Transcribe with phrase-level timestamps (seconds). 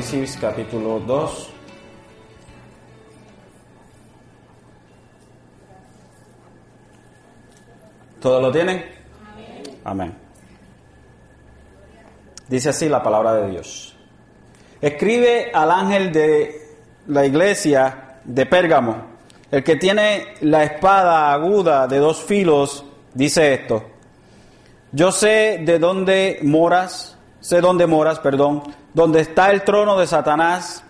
[0.00, 1.50] Apocalipsis capítulo 2.
[8.18, 8.82] ¿Todos lo tienen?
[9.84, 10.16] Amén.
[12.48, 13.94] Dice así la palabra de Dios.
[14.80, 16.68] Escribe al ángel de
[17.08, 19.04] la iglesia de Pérgamo,
[19.50, 23.84] el que tiene la espada aguda de dos filos, dice esto.
[24.92, 28.62] Yo sé de dónde moras, sé dónde moras, perdón,
[28.94, 30.84] donde está el trono de Satanás.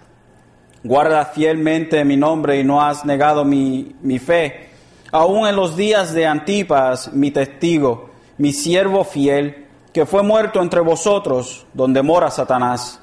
[0.83, 4.71] Guarda fielmente mi nombre y no has negado mi, mi fe.
[5.13, 10.81] Aún en los días de Antipas, mi testigo, mi siervo fiel, que fue muerto entre
[10.81, 13.01] vosotros, donde mora Satanás.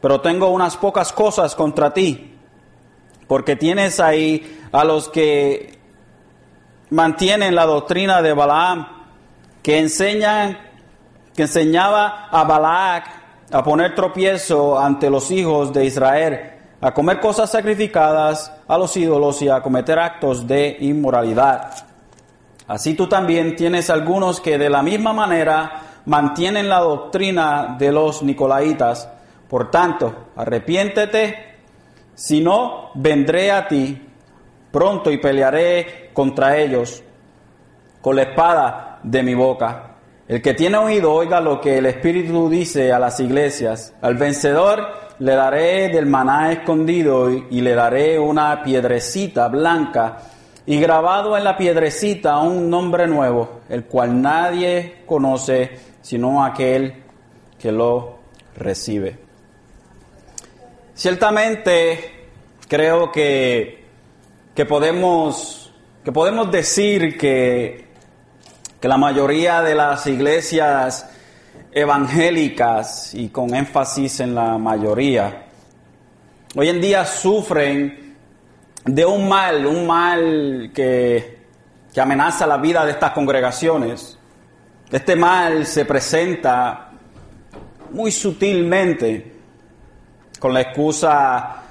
[0.00, 2.34] Pero tengo unas pocas cosas contra ti,
[3.26, 5.78] porque tienes ahí a los que
[6.90, 8.88] mantienen la doctrina de Balaam,
[9.62, 10.58] que enseñan,
[11.38, 13.04] que enseñaba a Balac
[13.52, 16.50] a poner tropiezo ante los hijos de Israel,
[16.80, 21.70] a comer cosas sacrificadas a los ídolos y a cometer actos de inmoralidad.
[22.66, 28.24] Así tú también tienes algunos que de la misma manera mantienen la doctrina de los
[28.24, 29.08] nicolaitas.
[29.48, 31.60] Por tanto, arrepiéntete,
[32.16, 34.08] si no, vendré a ti
[34.72, 37.00] pronto y pelearé contra ellos
[38.02, 39.87] con la espada de mi boca.
[40.28, 43.94] El que tiene oído, oiga lo que el Espíritu dice a las iglesias.
[44.02, 44.86] Al vencedor
[45.20, 50.18] le daré del maná escondido y le daré una piedrecita blanca
[50.66, 55.70] y grabado en la piedrecita un nombre nuevo, el cual nadie conoce
[56.02, 57.04] sino aquel
[57.58, 58.18] que lo
[58.54, 59.16] recibe.
[60.92, 62.26] Ciertamente
[62.68, 63.82] creo que,
[64.54, 65.72] que, podemos,
[66.04, 67.87] que podemos decir que,
[68.80, 71.08] que la mayoría de las iglesias
[71.72, 75.46] evangélicas, y con énfasis en la mayoría,
[76.54, 78.16] hoy en día sufren
[78.84, 81.38] de un mal, un mal que,
[81.92, 84.16] que amenaza la vida de estas congregaciones.
[84.90, 86.90] Este mal se presenta
[87.90, 89.34] muy sutilmente
[90.38, 91.62] con la excusa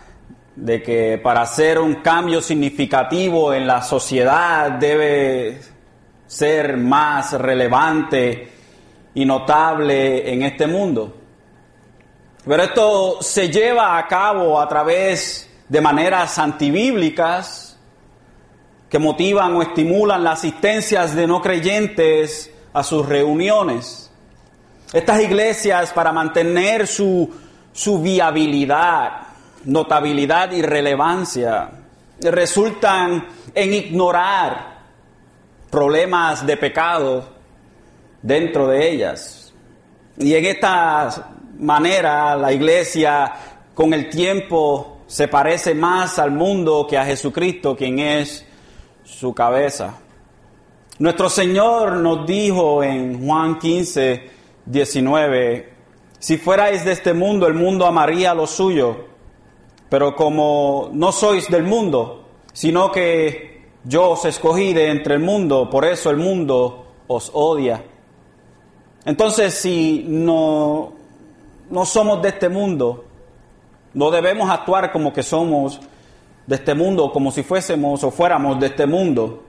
[0.55, 5.59] de que para hacer un cambio significativo en la sociedad debe
[6.27, 8.51] ser más relevante
[9.13, 11.15] y notable en este mundo.
[12.45, 17.77] Pero esto se lleva a cabo a través de maneras antibíblicas
[18.89, 24.09] que motivan o estimulan las asistencias de no creyentes a sus reuniones.
[24.93, 27.29] Estas iglesias, para mantener su,
[27.73, 29.23] su viabilidad,
[29.65, 31.69] notabilidad y relevancia,
[32.21, 34.76] resultan en ignorar
[35.69, 37.27] problemas de pecado
[38.21, 39.53] dentro de ellas.
[40.17, 43.33] Y en esta manera la iglesia
[43.73, 48.45] con el tiempo se parece más al mundo que a Jesucristo, quien es
[49.03, 49.93] su cabeza.
[50.99, 54.29] Nuestro Señor nos dijo en Juan 15,
[54.65, 55.73] 19,
[56.19, 59.05] si fuerais de este mundo, el mundo amaría lo suyo,
[59.89, 63.56] pero como no sois del mundo, sino que
[63.87, 67.83] yo os escogí de entre el mundo, por eso el mundo os odia.
[69.05, 70.91] Entonces, si no,
[71.69, 73.05] no somos de este mundo,
[73.93, 75.79] no debemos actuar como que somos
[76.45, 79.43] de este mundo, como si fuésemos o fuéramos de este mundo.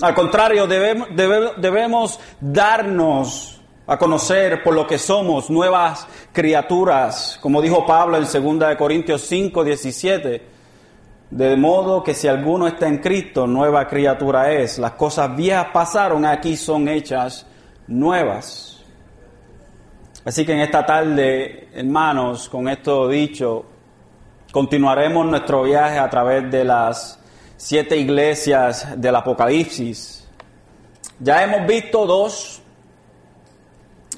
[0.00, 1.08] Al contrario, debemos,
[1.56, 8.76] debemos darnos a conocer por lo que somos nuevas criaturas, como dijo Pablo en 2
[8.76, 10.53] Corintios 5, 17.
[11.34, 14.78] De modo que si alguno está en Cristo, nueva criatura es.
[14.78, 17.44] Las cosas viejas pasaron, aquí son hechas
[17.88, 18.84] nuevas.
[20.24, 23.64] Así que en esta tarde, hermanos, con esto dicho,
[24.52, 27.18] continuaremos nuestro viaje a través de las
[27.56, 30.28] siete iglesias del Apocalipsis.
[31.18, 32.62] Ya hemos visto dos.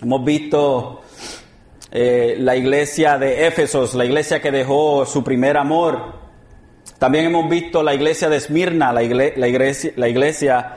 [0.03, 1.01] Hemos visto
[1.91, 6.26] eh, la iglesia de Éfesos, la iglesia que dejó su primer amor.
[6.99, 10.77] También hemos visto la iglesia de Esmirna, la, iglesia,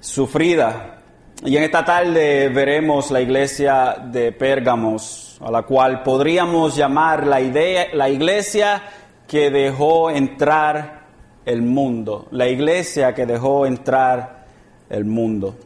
[0.00, 1.00] sufrida.
[1.44, 7.40] Y en esta tarde veremos la iglesia de Pérgamos, a la cual podríamos llamar la
[7.40, 8.82] iglesia
[9.26, 11.06] que dejó entrar
[11.44, 14.46] el mundo, la iglesia que dejó entrar
[14.88, 15.56] el mundo.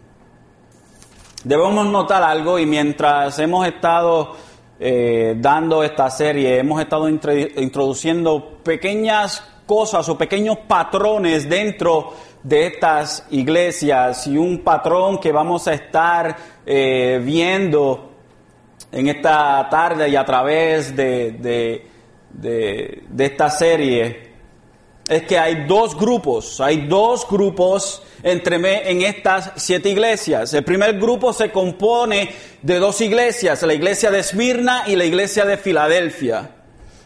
[1.45, 4.37] Debemos notar algo y mientras hemos estado
[4.79, 12.13] eh, dando esta serie, hemos estado introduciendo pequeñas cosas o pequeños patrones dentro
[12.43, 16.37] de estas iglesias y un patrón que vamos a estar
[16.67, 18.11] eh, viendo
[18.91, 21.87] en esta tarde y a través de
[22.33, 24.33] de, de esta serie
[25.09, 28.57] es que hay dos grupos, hay dos grupos entre
[28.89, 30.55] en estas siete iglesias.
[30.55, 32.31] El primer grupo se compone
[32.63, 36.51] de dos iglesias, la iglesia de Esmirna y la iglesia de Filadelfia.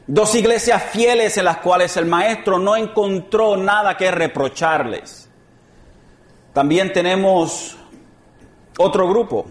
[0.09, 5.29] Dos iglesias fieles en las cuales el maestro no encontró nada que reprocharles.
[6.53, 7.77] También tenemos
[8.79, 9.47] otro grupo.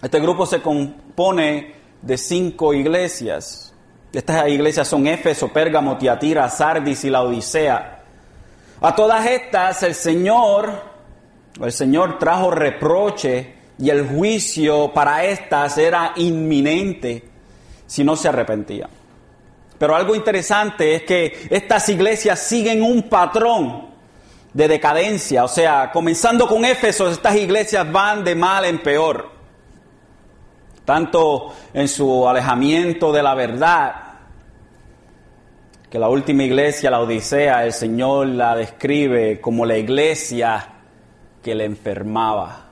[0.00, 3.74] Este grupo se compone de cinco iglesias.
[4.12, 8.02] Estas iglesias son Éfeso, Pérgamo, Tiatira, Sardis y la Odisea.
[8.80, 10.72] A todas estas el Señor,
[11.60, 17.28] el Señor trajo reproche y el juicio para estas era inminente
[17.86, 19.01] si no se arrepentían.
[19.82, 23.88] Pero algo interesante es que estas iglesias siguen un patrón
[24.52, 29.28] de decadencia, o sea, comenzando con Éfeso, estas iglesias van de mal en peor,
[30.84, 33.94] tanto en su alejamiento de la verdad,
[35.90, 40.64] que la última iglesia, la Odisea, el Señor la describe como la iglesia
[41.42, 42.66] que le enfermaba.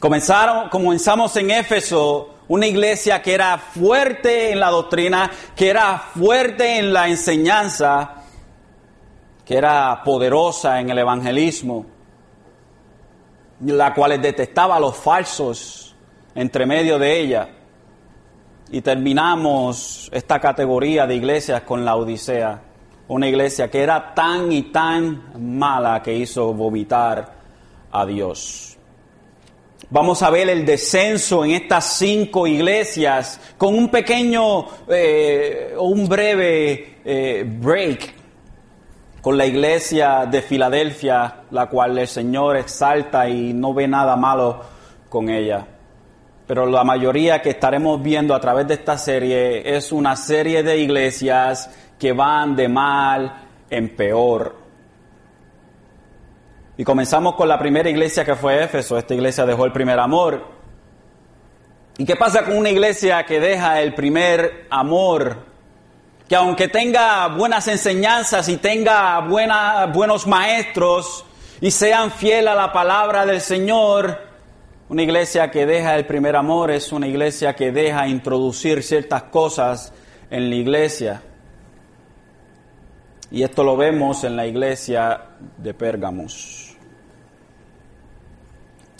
[0.00, 6.78] Comenzaron, comenzamos en Éfeso una iglesia que era fuerte en la doctrina, que era fuerte
[6.78, 8.22] en la enseñanza,
[9.44, 11.86] que era poderosa en el evangelismo,
[13.60, 15.94] la cual detestaba a los falsos
[16.34, 17.48] entre medio de ella.
[18.70, 22.60] Y terminamos esta categoría de iglesias con la Odisea,
[23.08, 27.34] una iglesia que era tan y tan mala que hizo vomitar
[27.92, 28.73] a Dios.
[29.90, 36.08] Vamos a ver el descenso en estas cinco iglesias con un pequeño o eh, un
[36.08, 38.14] breve eh, break
[39.20, 44.60] con la iglesia de Filadelfia, la cual el Señor exalta y no ve nada malo
[45.08, 45.66] con ella.
[46.46, 50.76] Pero la mayoría que estaremos viendo a través de esta serie es una serie de
[50.76, 54.63] iglesias que van de mal en peor.
[56.76, 58.98] Y comenzamos con la primera iglesia que fue Éfeso.
[58.98, 60.44] Esta iglesia dejó el primer amor.
[61.96, 65.36] ¿Y qué pasa con una iglesia que deja el primer amor?
[66.28, 71.24] Que aunque tenga buenas enseñanzas y tenga buena, buenos maestros
[71.60, 74.18] y sean fieles a la palabra del Señor,
[74.88, 79.92] una iglesia que deja el primer amor es una iglesia que deja introducir ciertas cosas
[80.30, 81.22] en la iglesia.
[83.30, 85.20] Y esto lo vemos en la iglesia
[85.58, 86.63] de Pérgamos.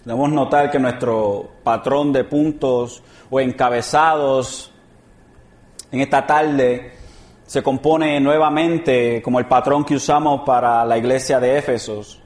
[0.05, 4.71] Debemos notar que nuestro patrón de puntos o encabezados
[5.91, 6.93] en esta tarde
[7.47, 12.21] se compone nuevamente como el patrón que usamos para la iglesia de Éfesos.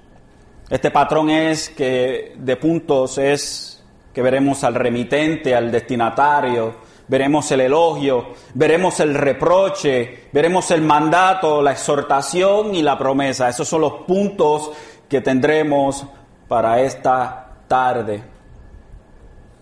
[0.69, 6.75] Este patrón es que de puntos es que veremos al remitente, al destinatario,
[7.07, 13.49] veremos el elogio, veremos el reproche, veremos el mandato, la exhortación y la promesa.
[13.49, 14.73] Esos son los puntos
[15.09, 16.05] que tendremos
[16.49, 18.23] para esta tarde.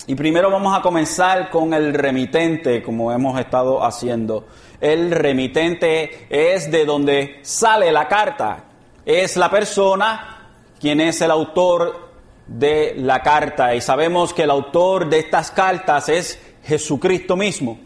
[0.06, 4.46] Y primero vamos a comenzar con el remitente, como hemos estado haciendo.
[4.80, 8.64] El remitente es de donde sale la carta.
[9.04, 12.10] Es la persona quien es el autor
[12.46, 13.74] de la carta.
[13.74, 17.78] Y sabemos que el autor de estas cartas es Jesucristo mismo.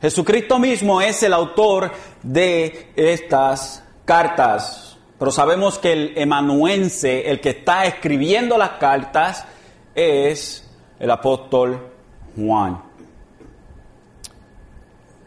[0.00, 1.90] Jesucristo mismo es el autor
[2.22, 4.96] de estas cartas.
[5.18, 9.46] Pero sabemos que el emanuense, el que está escribiendo las cartas,
[9.96, 11.90] es el apóstol
[12.36, 12.82] Juan.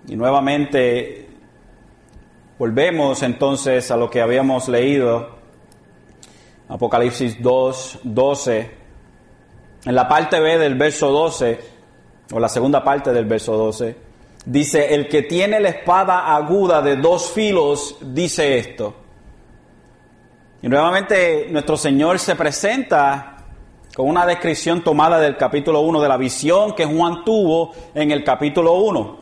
[0.08, 1.28] Y nuevamente
[2.58, 5.38] volvemos entonces a lo que habíamos leído,
[6.68, 8.72] Apocalipsis 2, 12.
[9.86, 11.60] En la parte B del verso 12,
[12.32, 13.96] o la segunda parte del verso 12,
[14.46, 18.96] dice, el que tiene la espada aguda de dos filos, dice esto.
[20.62, 23.38] Y nuevamente nuestro Señor se presenta
[24.00, 28.24] con una descripción tomada del capítulo 1 de la visión que Juan tuvo en el
[28.24, 29.20] capítulo 1,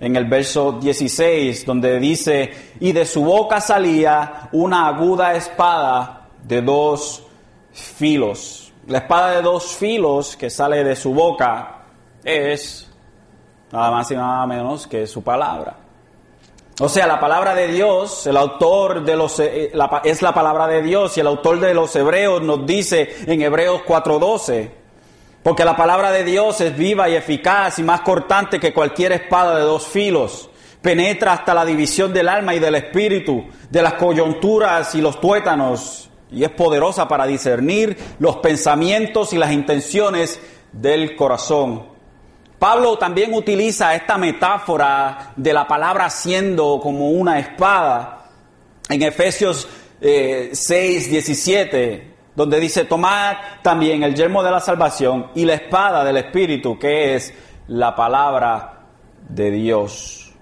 [0.00, 2.50] en el verso 16, donde dice,
[2.80, 7.22] y de su boca salía una aguda espada de dos
[7.70, 8.72] filos.
[8.86, 11.82] La espada de dos filos que sale de su boca
[12.24, 12.90] es
[13.70, 15.83] nada más y nada menos que su palabra.
[16.80, 19.70] O sea, la palabra de Dios, el autor de los, eh,
[20.02, 23.82] es la palabra de Dios y el autor de los Hebreos nos dice en Hebreos
[23.86, 24.70] 4:12,
[25.44, 29.56] porque la palabra de Dios es viva y eficaz y más cortante que cualquier espada
[29.56, 30.50] de dos filos,
[30.82, 36.10] penetra hasta la división del alma y del espíritu, de las coyunturas y los tuétanos,
[36.32, 40.40] y es poderosa para discernir los pensamientos y las intenciones
[40.72, 41.93] del corazón
[42.64, 48.30] Pablo también utiliza esta metáfora de la palabra siendo como una espada
[48.88, 49.68] en Efesios
[50.00, 56.16] 6, 17, donde dice, tomad también el yermo de la salvación y la espada del
[56.16, 57.34] Espíritu, que es
[57.68, 58.80] la palabra
[59.28, 60.32] de Dios.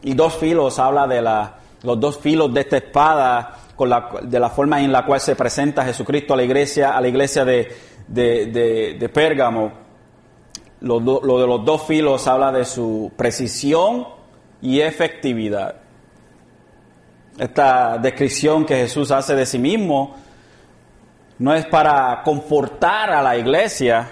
[0.00, 4.38] Y dos filos habla de la, los dos filos de esta espada, con la, de
[4.38, 7.66] la forma en la cual se presenta Jesucristo a la iglesia, a la iglesia de,
[8.06, 9.81] de, Pérgamo.
[10.82, 14.06] Lo, de los dos filos habla de su precisión
[14.60, 15.76] y efectividad.
[17.38, 20.16] Esta descripción que Jesús hace de sí mismo
[21.38, 24.10] no es para confortar a la iglesia,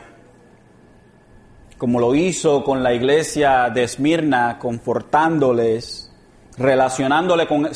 [1.76, 6.12] como lo hizo con la iglesia de Esmirna, confortándoles,
[6.56, 7.68] relacionándole con,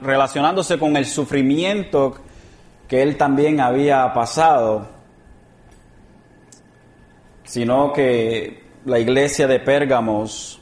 [0.00, 2.14] relacionándose con el sufrimiento
[2.88, 5.01] que él también había pasado,
[7.52, 10.58] sino que la iglesia de Pérgamos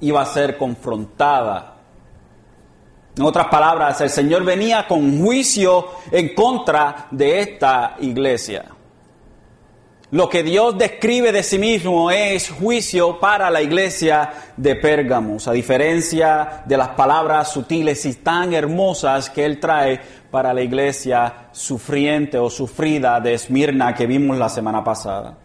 [0.00, 1.72] iba a ser confrontada
[3.16, 8.66] en otras palabras, el Señor venía con juicio en contra de esta iglesia.
[10.12, 15.52] Lo que Dios describe de sí mismo es juicio para la iglesia de Pérgamos, a
[15.52, 20.00] diferencia de las palabras sutiles y tan hermosas que Él trae
[20.30, 25.41] para la iglesia sufriente o sufrida de Esmirna que vimos la semana pasada.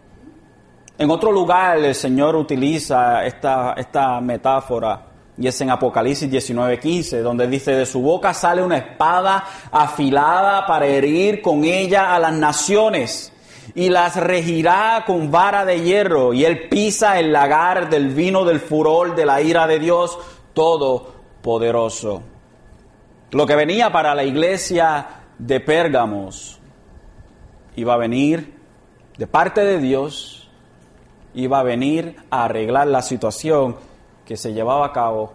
[0.98, 5.06] En otro lugar el Señor utiliza esta, esta metáfora
[5.38, 10.86] y es en Apocalipsis 19:15, donde dice, de su boca sale una espada afilada para
[10.86, 13.32] herir con ella a las naciones
[13.74, 18.58] y las regirá con vara de hierro, y él pisa el lagar del vino del
[18.58, 20.18] furor de la ira de Dios
[20.54, 22.22] Todopoderoso.
[23.30, 25.06] Lo que venía para la iglesia
[25.38, 26.58] de Pérgamos
[27.76, 28.54] iba a venir
[29.16, 30.37] de parte de Dios,
[31.34, 33.76] iba a venir a arreglar la situación
[34.24, 35.32] que se llevaba a cabo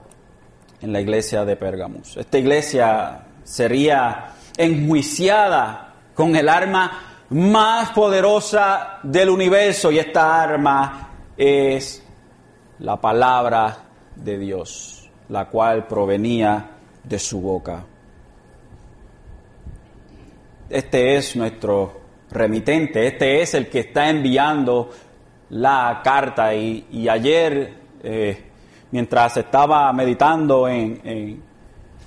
[0.81, 2.17] en la iglesia de Pérgamos.
[2.17, 12.03] Esta iglesia sería enjuiciada con el arma más poderosa del universo y esta arma es
[12.79, 13.77] la palabra
[14.15, 16.69] de Dios, la cual provenía
[17.03, 17.83] de su boca.
[20.69, 24.89] Este es nuestro remitente, este es el que está enviando
[25.53, 28.43] la carta y, ayer eh,
[28.89, 30.99] mientras estaba meditando en,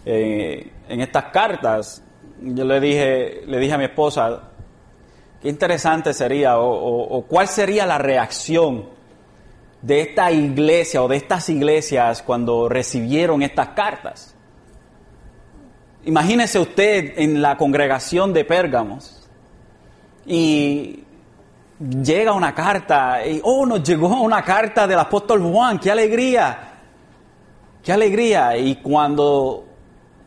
[0.05, 2.03] en, estas cartas,
[2.41, 4.51] yo le dije, le dije a mi esposa,
[5.41, 8.89] qué interesante sería o, cuál sería la reacción
[9.81, 14.35] de esta iglesia o de estas iglesias cuando recibieron estas cartas.
[16.05, 19.29] Imagínese usted en la congregación de Pérgamos
[20.27, 21.06] y
[21.79, 26.73] llega una carta y, oh, nos llegó una carta del apóstol Juan, qué alegría.
[27.83, 28.57] Qué alegría.
[28.57, 29.65] Y cuando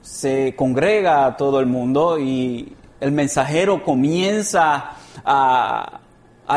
[0.02, 4.92] se congrega todo el mundo y el mensajero comienza
[5.26, 6.00] a,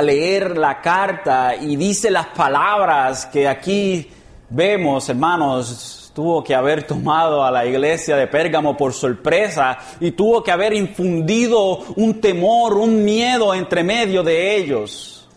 [0.02, 4.11] leer la carta y dice las palabras que aquí
[4.49, 10.42] vemos, hermanos, tuvo que haber tomado a la iglesia de Pérgamo por sorpresa y tuvo
[10.42, 15.28] que haber infundido un temor, un miedo entre medio de ellos.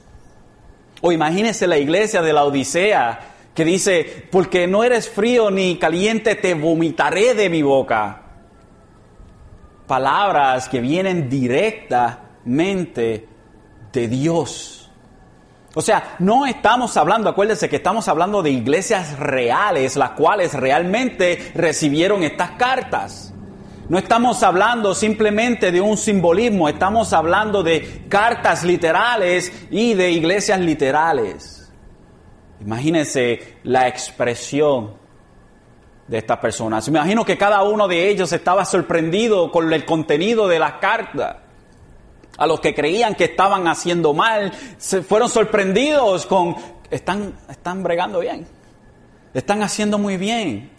[1.01, 6.35] O imagínese la iglesia de la Odisea que dice, porque no eres frío ni caliente,
[6.35, 8.23] te vomitaré de mi boca.
[9.87, 13.29] Palabras que vienen directamente
[13.93, 14.84] de Dios.
[15.77, 21.51] O sea, no estamos hablando, acuérdense que estamos hablando de iglesias reales, las cuales realmente
[21.53, 23.33] recibieron estas cartas.
[23.89, 30.61] No estamos hablando simplemente de un simbolismo, estamos hablando de cartas literales y de iglesias
[30.61, 31.71] literales.
[32.61, 34.93] Imagínense la expresión
[36.07, 36.87] de estas personas.
[36.87, 41.44] imagino que cada uno de ellos estaba sorprendido con el contenido de la carta.
[42.37, 46.55] A los que creían que estaban haciendo mal, se fueron sorprendidos con,
[46.89, 48.45] están, están bregando bien,
[49.33, 50.71] están haciendo muy bien,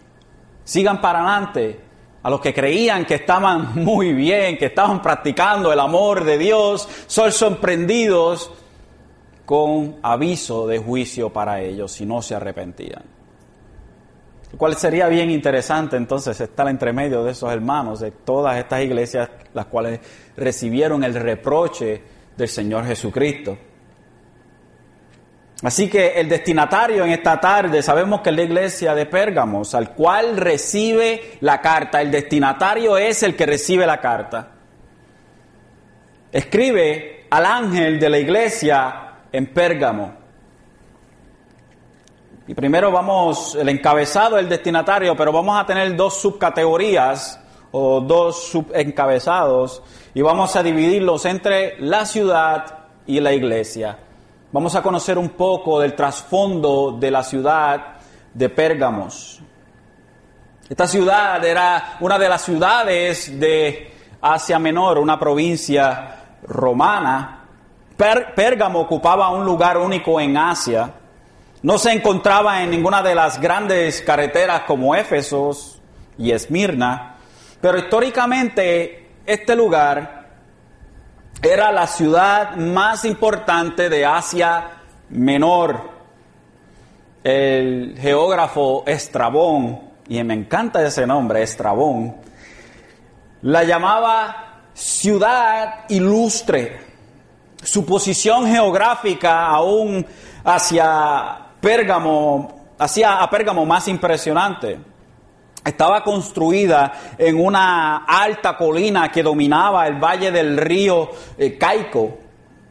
[0.63, 1.81] sigan para adelante.
[2.23, 6.87] A los que creían que estaban muy bien, que estaban practicando el amor de Dios,
[7.07, 8.51] son sorprendidos
[9.45, 13.16] con aviso de juicio para ellos si no se arrepentían.
[14.55, 19.29] Cual sería bien interesante entonces estar entre medio de esos hermanos, de todas estas iglesias,
[19.53, 19.99] las cuales
[20.37, 22.01] recibieron el reproche
[22.37, 23.57] del Señor Jesucristo.
[25.63, 29.93] Así que el destinatario en esta tarde, sabemos que es la iglesia de Pérgamos, al
[29.93, 31.99] cual recibe la carta.
[31.99, 34.51] El destinatario es el que recibe la carta.
[36.31, 40.26] Escribe al ángel de la iglesia en Pérgamo.
[42.47, 48.47] Y primero vamos, el encabezado, el destinatario, pero vamos a tener dos subcategorías o dos
[48.47, 53.97] subencabezados y vamos a dividirlos entre la ciudad y la iglesia.
[54.53, 57.97] Vamos a conocer un poco del trasfondo de la ciudad
[58.33, 59.41] de Pérgamos.
[60.69, 67.43] Esta ciudad era una de las ciudades de Asia Menor, una provincia romana.
[67.97, 70.93] Pérgamo ocupaba un lugar único en Asia.
[71.67, 75.81] No se encontraba en ninguna de las grandes carreteras como Éfesos
[76.17, 77.17] y Esmirna,
[77.59, 80.29] pero históricamente este lugar
[81.41, 84.77] era la ciudad más importante de Asia
[85.09, 85.89] Menor.
[87.21, 92.15] El geógrafo Estrabón, y me encanta ese nombre, Estrabón,
[93.41, 96.79] la llamaba ciudad ilustre.
[97.61, 100.05] Su posición geográfica aún
[100.45, 104.79] hacia Pérgamo, hacía a Pérgamo más impresionante.
[105.63, 112.17] Estaba construida en una alta colina que dominaba el valle del río eh, Caico,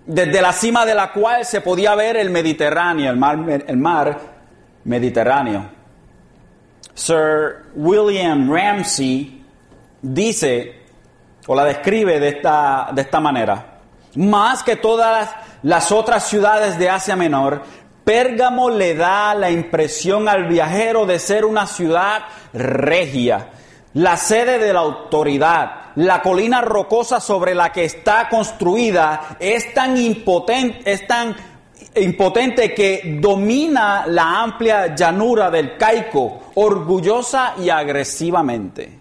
[0.06, 4.18] desde la cima de la cual se podía ver el Mediterráneo, el mar, el mar
[4.84, 5.68] Mediterráneo.
[6.94, 9.44] Sir William Ramsey
[10.00, 10.86] dice
[11.46, 13.78] o la describe de esta, de esta manera.
[14.16, 15.30] Más que todas
[15.62, 17.62] las otras ciudades de Asia Menor,
[18.06, 22.22] Pérgamo le da la impresión al viajero de ser una ciudad
[22.52, 23.48] regia,
[23.94, 25.70] la sede de la autoridad.
[25.96, 31.34] La colina rocosa sobre la que está construida es tan impotente, es tan
[31.96, 39.00] impotente que domina la amplia llanura del Caico, orgullosa y agresivamente.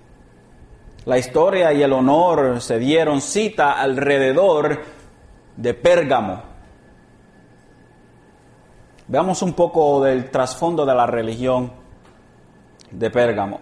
[1.06, 4.82] La historia y el honor se dieron cita alrededor
[5.56, 6.55] de Pérgamo.
[9.08, 11.72] Veamos un poco del trasfondo de la religión
[12.90, 13.60] de Pérgamo.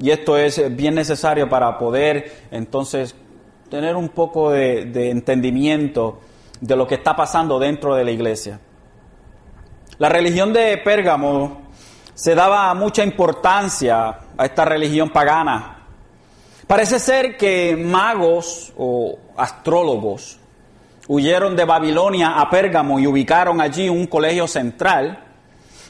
[0.00, 3.14] Y esto es bien necesario para poder entonces
[3.68, 6.18] tener un poco de, entendimiento
[6.60, 8.58] de lo que está pasando dentro de la iglesia.
[9.98, 11.68] La religión de Pérgamo
[12.14, 15.84] se daba mucha importancia a esta religión pagana.
[16.66, 20.39] Parece ser que magos o astrólogos
[21.12, 25.18] huyeron de Babilonia a Pérgamo y ubicaron allí un colegio central.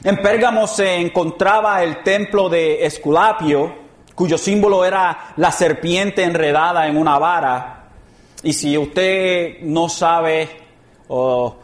[0.03, 3.71] En Pérgamo se encontraba el templo de Esculapio,
[4.15, 7.89] cuyo símbolo era la serpiente enredada en una vara.
[8.41, 10.49] Y si usted no sabe,
[11.07, 11.55] o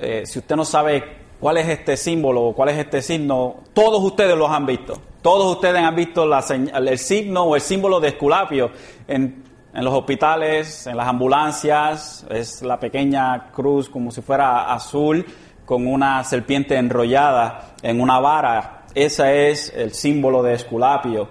[0.00, 2.52] eh, si usted no sabe ¿Cuál es este símbolo?
[2.56, 3.56] ¿Cuál es este signo?
[3.74, 4.98] Todos ustedes los han visto.
[5.20, 8.70] Todos ustedes han visto el signo o el símbolo de Esculapio
[9.06, 9.44] en,
[9.76, 12.26] en, los hospitales, en las ambulancias.
[12.30, 15.24] Es la pequeña cruz como si fuera azul
[15.64, 18.86] con una serpiente enrollada en una vara.
[18.94, 21.28] Ese es el símbolo de Esculapio.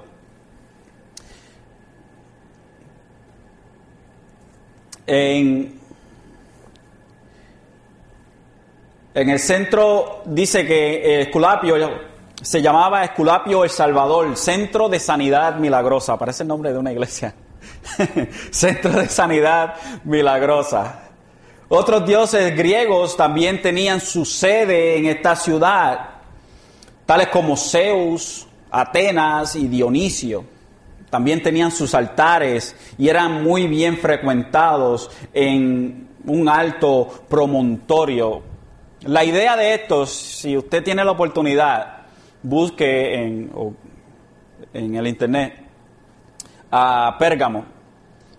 [5.08, 5.75] En
[9.15, 11.77] En el centro dice que Esculapio
[12.41, 16.17] se llamaba Esculapio El Salvador, Centro de Sanidad Milagrosa.
[16.17, 17.34] Parece el nombre de una iglesia.
[18.51, 21.01] centro de Sanidad Milagrosa.
[21.67, 26.09] Otros dioses griegos también tenían su sede en esta ciudad,
[27.05, 30.45] tales como Zeus, Atenas y Dionisio.
[31.09, 38.55] También tenían sus altares y eran muy bien frecuentados en un alto promontorio
[39.05, 41.97] la idea de esto, si usted tiene la oportunidad,
[42.41, 43.51] busque en,
[44.73, 45.53] en el internet
[46.71, 47.74] a Pérgamo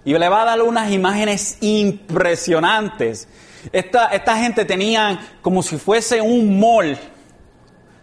[0.06, 3.28] y le va a dar unas imágenes impresionantes.
[3.70, 6.96] Esta, esta gente tenía como si fuese un mall.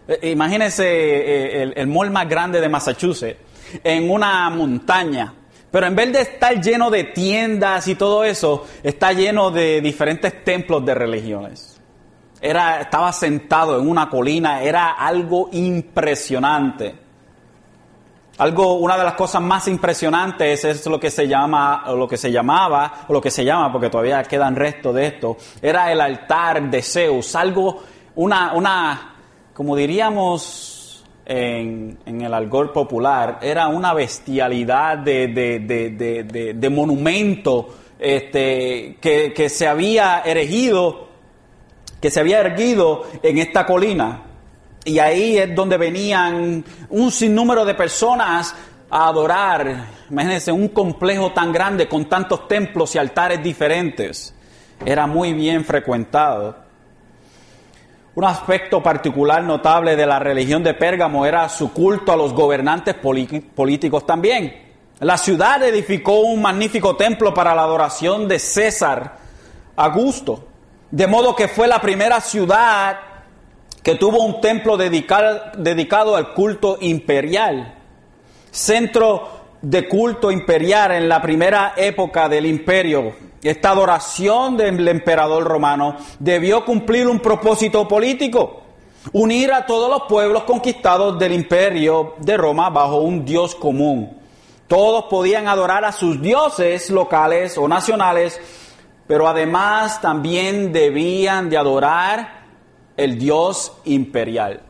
[0.06, 3.40] Eh, imagínense eh, el, el mall más grande de Massachusetts
[3.82, 5.34] en una montaña.
[5.72, 10.44] Pero en vez de estar lleno de tiendas y todo eso, está lleno de diferentes
[10.44, 11.74] templos de religiones
[12.44, 16.94] era, estaba sentado en una colina, era algo impresionante.
[18.38, 22.16] Algo, una de las cosas más impresionantes es lo que se llama, o lo que
[22.16, 26.00] se llamaba, o lo que se llama, porque todavía quedan restos de esto, era el
[26.00, 27.82] altar de Zeus, algo,
[28.16, 29.14] una, una,
[29.52, 37.68] como diríamos en, en el algor popular, era una bestialidad de, de, de, de monumento
[37.98, 41.04] este, que, que se había erigido
[42.04, 44.33] que se había erguido en esta colina.
[44.84, 48.54] Y ahí es donde venían un sinnúmero de personas
[48.90, 49.86] a adorar.
[50.10, 54.34] Imagínense un complejo tan grande con tantos templos y altares diferentes.
[54.84, 56.56] Era muy bien frecuentado.
[58.14, 62.94] Un aspecto particular notable de la religión de Pérgamo era su culto a los gobernantes
[62.94, 64.62] políticos también.
[65.00, 69.16] La ciudad edificó un magnífico templo para la adoración de César
[69.74, 70.46] Augusto,
[70.90, 73.13] de modo que fue la primera ciudad
[73.84, 77.74] que tuvo un templo dedicado, al culto imperial,
[78.50, 79.28] centro
[79.60, 83.14] de culto imperial en la primera época del imperio.
[83.42, 88.62] Esta adoración del emperador romano debió cumplir un propósito político,
[89.12, 94.16] unir a todos los pueblos conquistados del imperio de Roma bajo un Dios común.
[94.66, 98.40] Todos podían adorar a sus dioses locales o nacionales,
[99.06, 102.43] pero además también debían de adorar
[102.96, 104.60] el Dios imperial.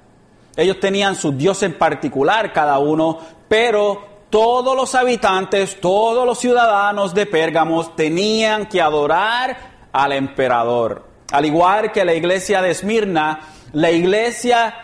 [0.57, 7.15] Ellos tenían su Dios en particular cada uno, pero todos los habitantes, todos los ciudadanos
[7.15, 9.57] de Pérgamos tenían que adorar
[9.93, 11.07] al emperador.
[11.33, 13.41] Al igual que la iglesia de Esmirna,
[13.73, 14.75] la iglesia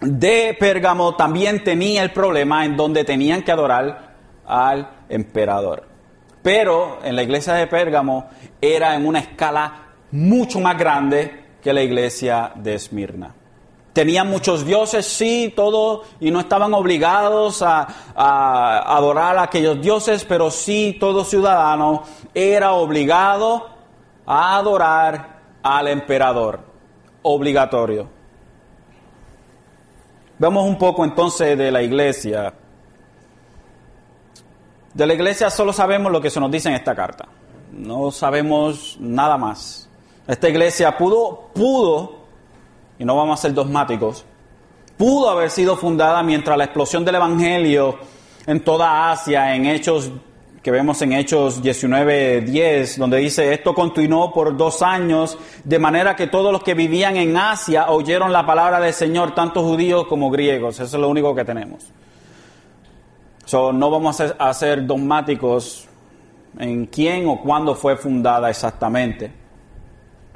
[0.00, 4.14] de Pérgamo también tenía el problema en donde tenían que adorar
[4.46, 5.86] al emperador.
[6.42, 8.28] Pero en la iglesia de Pérgamo
[8.60, 13.34] era en una escala mucho más grande que la iglesia de Esmirna.
[13.92, 20.50] Tenían muchos dioses, sí, todo, y no estaban obligados a, adorar a aquellos dioses, pero
[20.50, 23.68] sí todo ciudadano era obligado
[24.26, 26.60] a adorar al emperador,
[27.22, 28.08] obligatorio.
[30.38, 32.54] Vemos un poco entonces de la iglesia.
[34.94, 37.26] De la iglesia solo sabemos lo que se nos dice en esta carta.
[37.72, 39.89] No sabemos nada más.
[40.26, 42.20] Esta iglesia pudo, pudo,
[42.98, 44.24] y no vamos a ser dogmáticos,
[44.96, 47.98] pudo haber sido fundada mientras la explosión del Evangelio
[48.46, 50.10] en toda Asia, en Hechos
[50.62, 56.26] que vemos en Hechos 19:10, donde dice, esto continuó por dos años, de manera que
[56.26, 60.78] todos los que vivían en Asia oyeron la palabra del Señor, tanto judíos como griegos.
[60.78, 61.90] Eso es lo único que tenemos.
[63.46, 65.88] So, no vamos a ser dogmáticos
[66.58, 69.32] en quién o cuándo fue fundada exactamente.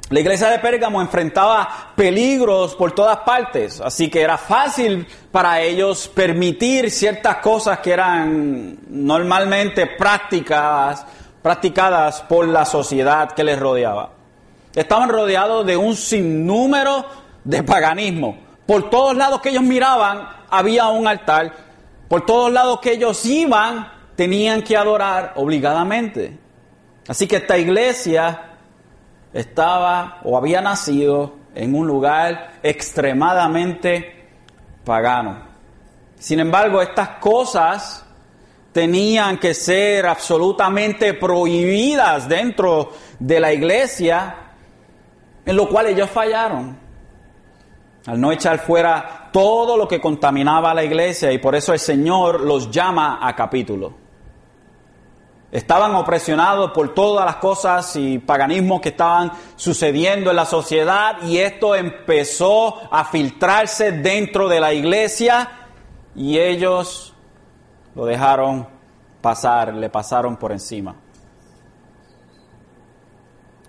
[0.09, 6.07] La iglesia de Pérgamo enfrentaba peligros por todas partes, así que era fácil para ellos
[6.07, 11.03] permitir ciertas cosas que eran normalmente prácticas,
[11.41, 14.11] practicadas por la sociedad que les rodeaba.
[14.75, 17.05] Estaban rodeados de un sinnúmero
[17.43, 18.37] de paganismo.
[18.67, 21.51] Por todos lados que ellos miraban había un altar.
[22.07, 26.37] Por todos lados que ellos iban tenían que adorar obligadamente.
[27.07, 28.54] Así que esta iglesia
[29.35, 34.29] estaba o había nacido en un lugar extremadamente
[34.85, 35.43] pagano.
[36.17, 38.05] Sin embargo, estas cosas
[38.71, 44.35] tenían que ser absolutamente prohibidas dentro de la iglesia,
[45.45, 46.79] en lo cual ellos fallaron.
[48.05, 51.79] Al no echar fuera todo lo que contaminaba a la iglesia y por eso el
[51.79, 54.04] Señor los llama a capítulo.
[55.55, 61.37] Estaban opresionados por todas las cosas y paganismos que estaban sucediendo en la sociedad y
[61.37, 65.49] esto empezó a filtrarse dentro de la iglesia
[66.13, 67.13] y ellos
[67.95, 68.67] lo dejaron
[69.21, 70.93] pasar, le pasaron por encima.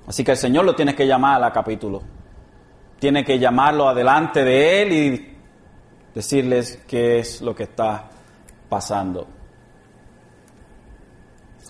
[0.09, 2.03] Así que el Señor lo tiene que llamar a capítulo.
[2.99, 5.37] Tiene que llamarlo adelante de Él y
[6.12, 8.09] decirles qué es lo que está
[8.68, 9.36] pasando.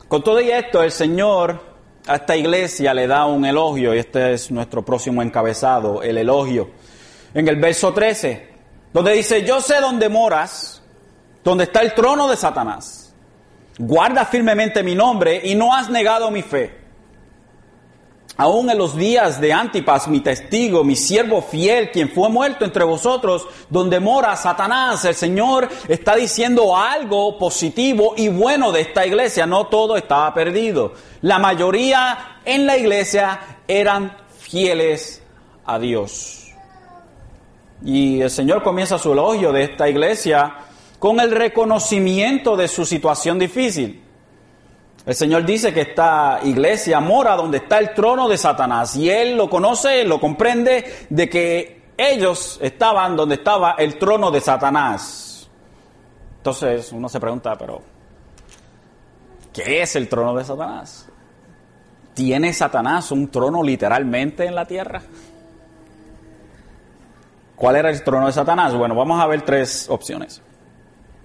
[0.09, 4.33] Con todo y esto, el Señor a esta iglesia le da un elogio, y este
[4.33, 6.71] es nuestro próximo encabezado, el elogio.
[7.35, 8.49] En el verso 13,
[8.93, 10.83] donde dice, yo sé dónde moras,
[11.43, 13.13] donde está el trono de Satanás.
[13.79, 16.86] Guarda firmemente mi nombre y no has negado mi fe
[18.39, 22.85] Aún en los días de Antipas, mi testigo, mi siervo fiel, quien fue muerto entre
[22.85, 29.47] vosotros, donde mora Satanás, el Señor está diciendo algo positivo y bueno de esta iglesia.
[29.47, 30.93] No todo estaba perdido.
[31.23, 35.23] La mayoría en la iglesia eran fieles
[35.65, 36.53] a Dios.
[37.83, 40.57] Y el Señor comienza su elogio de esta iglesia
[40.99, 44.06] con el reconocimiento de su situación difícil.
[45.07, 49.37] El Señor dice que esta iglesia mora donde está el trono de Satanás y Él
[49.37, 55.49] lo conoce, lo comprende de que ellos estaban donde estaba el trono de Satanás.
[56.39, 57.81] Entonces uno se pregunta, pero
[59.53, 61.09] ¿qué es el trono de Satanás?
[62.13, 65.03] ¿Tiene Satanás un trono literalmente en la tierra?
[67.55, 68.75] ¿Cuál era el trono de Satanás?
[68.75, 70.43] Bueno, vamos a ver tres opciones.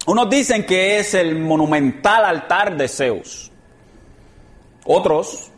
[0.05, 3.50] Unos dicen que es el monumental altar de Zeus.
[4.85, 5.51] Otros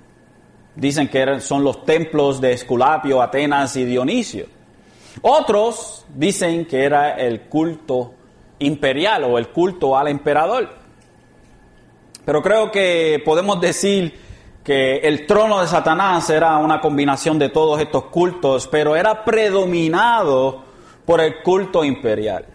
[0.76, 4.48] dicen que son los templos de Esculapio, Atenas y Dionisio.
[5.22, 8.14] Otros dicen que era el culto
[8.60, 10.70] imperial o el culto al emperador.
[12.26, 14.20] Pero creo que podemos decir
[14.64, 20.64] que el trono de Satanás era una combinación de todos estos cultos, pero era predominado
[21.06, 22.46] por el culto imperial,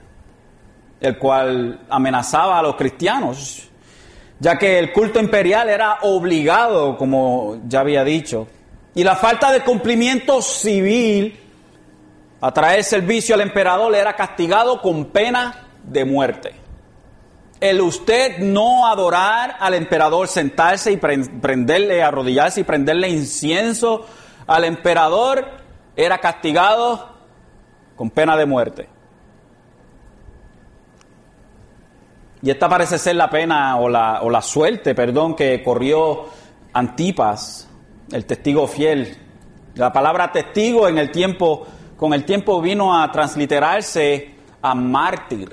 [1.00, 3.67] el cual amenazaba a los cristianos,
[4.40, 8.46] ya que el culto imperial era obligado, como ya había dicho,
[8.94, 11.38] y la falta de cumplimiento civil
[12.40, 16.55] a traer servicio al emperador era castigado con pena de muerte.
[17.61, 24.07] El usted no adorar al emperador, sentarse y prenderle, arrodillarse y prenderle incienso
[24.46, 25.44] al emperador,
[25.96, 27.16] era castigado
[27.96, 28.88] con pena de muerte.
[32.42, 36.27] Y esta parece ser la pena o la, o la suerte, perdón, que corrió
[36.72, 37.68] Antipas,
[38.12, 39.16] el testigo fiel.
[39.74, 45.51] La palabra testigo en el tiempo, con el tiempo vino a transliterarse a mártir.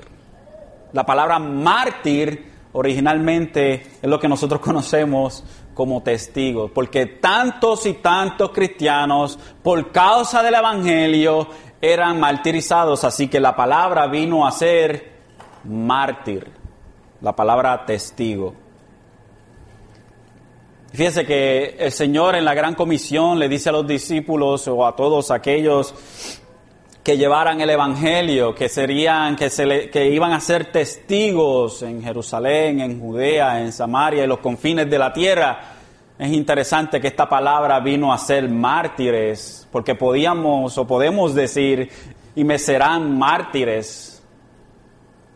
[0.92, 5.44] La palabra mártir originalmente es lo que nosotros conocemos
[5.74, 11.48] como testigos, porque tantos y tantos cristianos, por causa del Evangelio,
[11.82, 15.16] eran martirizados, así que la palabra vino a ser
[15.64, 16.50] mártir,
[17.20, 18.54] la palabra testigo.
[20.92, 24.96] Fíjense que el Señor en la gran comisión le dice a los discípulos o a
[24.96, 25.94] todos aquellos
[27.02, 32.80] que llevaran el evangelio, que serían, que, se que iban a ser testigos en Jerusalén,
[32.80, 35.60] en Judea, en Samaria y los confines de la tierra.
[36.18, 41.90] Es interesante que esta palabra vino a ser mártires, porque podíamos o podemos decir,
[42.34, 44.20] y me serán mártires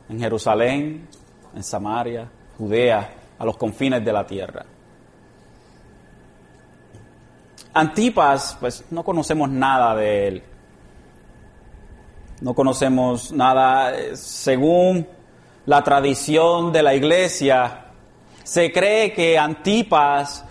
[0.08, 1.06] en Jerusalén,
[1.54, 4.64] en Samaria, Judea, a los confines de la tierra.
[7.72, 10.42] Antipas, pues no conocemos nada de él
[12.40, 13.92] no conocemos nada.
[14.14, 15.06] Según
[15.66, 17.86] la tradición de la iglesia,
[18.42, 20.44] se cree que Antipas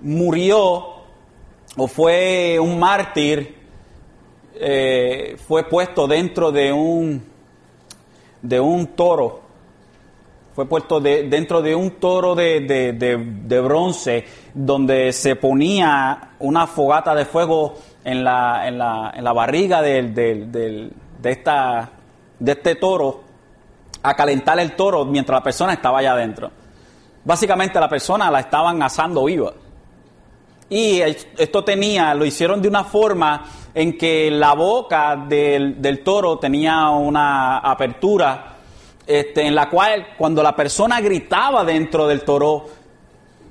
[0.00, 1.02] murió
[1.76, 3.56] o fue un mártir,
[4.54, 7.24] eh, fue puesto dentro de un,
[8.42, 9.41] de un toro,
[10.54, 17.24] fue puesto dentro de un toro de, de bronce donde se ponía una fogata de
[17.24, 20.90] fuego en la, en la, en la barriga del, de,
[21.24, 21.90] esta,
[22.38, 23.22] de este toro
[24.02, 26.50] a calentar el toro mientras la persona estaba allá adentro.
[27.24, 29.52] Básicamente la persona la estaban asando viva.
[30.68, 36.38] Y esto tenía, lo hicieron de una forma en que la boca del, del toro
[36.38, 38.51] tenía una apertura
[39.06, 42.66] este, en la cual cuando la persona gritaba dentro del toro,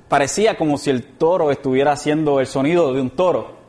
[0.08, 3.62] parecía como si el toro estuviera haciendo el sonido de un toro.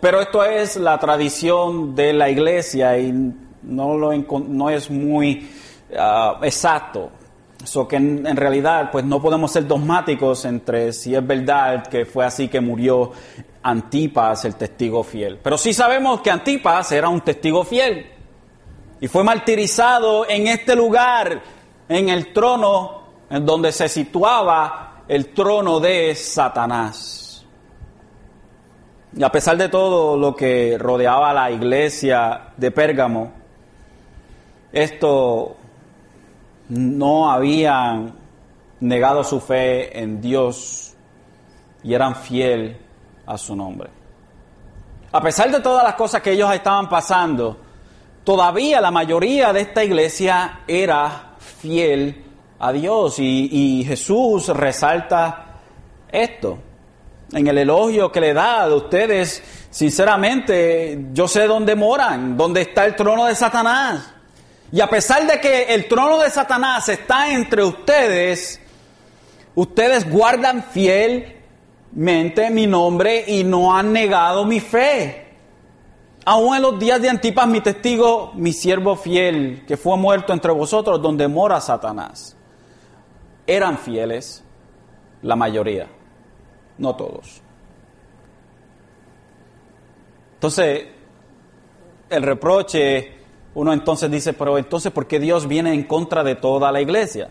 [0.00, 3.12] Pero esto es la tradición de la iglesia y
[3.62, 5.48] no, lo, no es muy
[5.98, 7.10] ah, exacto.
[7.64, 12.24] So que en, realidad pues no podemos ser dogmáticos entre si es verdad que fue
[12.24, 13.10] así que murió
[13.62, 15.38] Antipas, el testigo fiel.
[15.42, 18.17] Pero sí sabemos que Antipas era un testigo fiel
[19.00, 21.40] y fue martirizado en este lugar,
[21.88, 22.98] en el trono
[23.30, 27.44] en donde se situaba el trono de Satanás.
[29.16, 33.32] Y a pesar de todo lo que rodeaba la iglesia de Pérgamo,
[34.72, 35.56] esto
[36.68, 38.14] no habían
[38.80, 40.94] negado su fe en Dios
[41.82, 42.76] y eran fiel
[43.26, 43.90] a su nombre.
[45.10, 47.56] A pesar de todas las cosas que ellos estaban pasando,
[48.28, 52.26] todavía la mayoría de esta iglesia era fiel
[52.58, 55.60] a Dios y, Jesús resalta
[56.12, 56.58] esto
[57.32, 62.84] en el elogio que le da a ustedes, sinceramente, yo sé dónde moran, dónde está
[62.84, 64.12] el trono de Satanás.
[64.72, 68.60] Y a pesar de que el trono de Satanás está entre ustedes,
[69.54, 75.27] ustedes guardan fielmente mi nombre y no han negado mi fe.
[76.30, 80.52] Aún en los días de Antipas, mi testigo, mi siervo fiel, que fue muerto entre
[80.52, 82.36] vosotros, donde mora Satanás,
[83.46, 84.44] eran fieles
[85.22, 85.88] la mayoría
[86.76, 87.40] no todos.
[90.34, 90.84] Entonces,
[92.10, 93.10] el reproche,
[93.54, 97.30] uno entonces dice, pero entonces, ¿por qué Dios viene en contra de toda la iglesia?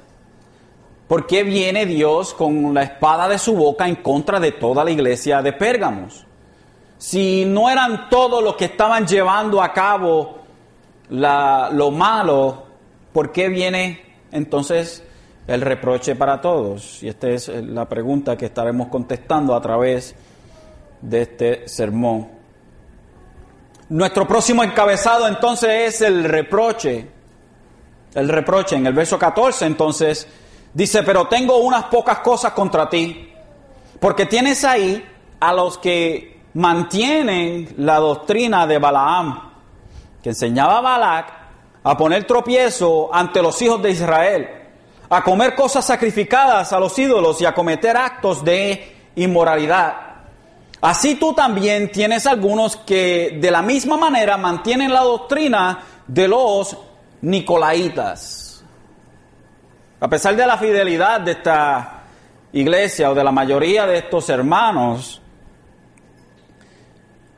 [1.08, 4.90] ¿Por qué viene Dios con la espada de su boca en contra de toda la
[4.90, 6.27] iglesia de Pérgamos?
[6.98, 10.40] Si no eran todos los que estaban llevando a cabo
[11.10, 12.64] lo malo,
[13.14, 15.04] ¿por qué viene entonces
[15.48, 17.02] el reproche para todos.
[17.02, 20.14] Y esta es la pregunta que estaremos contestando a través
[21.02, 22.30] de este sermón.
[23.90, 27.08] Nuestro próximo encabezado entonces es el reproche.
[28.14, 30.28] El reproche en el verso 14 entonces
[30.74, 33.32] dice, pero tengo unas pocas cosas contra ti,
[34.00, 35.04] porque tienes ahí
[35.40, 39.52] a los que mantienen la doctrina de Balaam,
[40.24, 41.34] que enseñaba a Balac
[41.84, 44.50] a poner tropiezo ante los hijos de Israel,
[45.08, 49.98] a comer cosas sacrificadas a los ídolos y a cometer actos de inmoralidad.
[50.82, 56.76] Así tú también tienes algunos que de la misma manera mantienen la doctrina de los
[57.22, 58.64] nicolaitas.
[60.00, 62.02] A pesar de la fidelidad de esta
[62.52, 65.22] iglesia o de la mayoría de estos hermanos,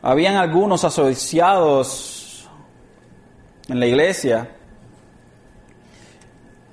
[0.02, 2.50] habían algunos asociados
[3.68, 4.56] en la iglesia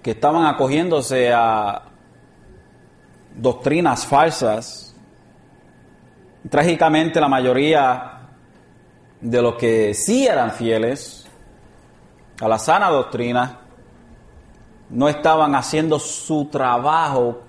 [0.02, 1.82] que estaban acogiéndose a
[3.34, 4.94] doctrinas falsas.
[6.48, 8.12] Trágicamente la mayoría
[9.20, 11.26] de los que sí eran fieles
[12.40, 13.60] a la sana doctrina
[14.90, 17.40] no estaban haciendo su trabajo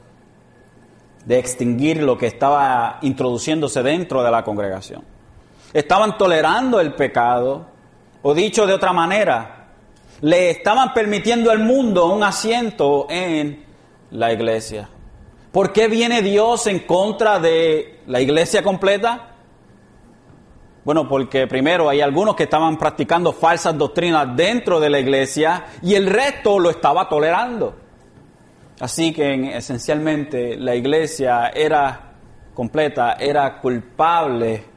[1.26, 5.17] de extinguir lo que estaba introduciéndose dentro de la congregación
[5.80, 7.68] estaban tolerando el pecado,
[8.24, 9.68] o dicho de otra manera,
[10.22, 13.63] le estaban permitiendo al mundo un asiento en
[14.10, 14.90] la iglesia.
[15.52, 19.36] ¿Por qué viene Dios en contra de la iglesia completa?
[20.84, 25.94] Bueno, porque primero hay algunos que estaban practicando falsas doctrinas dentro de la iglesia y
[25.94, 27.76] el resto lo estaba tolerando.
[28.80, 32.13] Así que esencialmente la iglesia era
[32.56, 34.77] completa, era culpable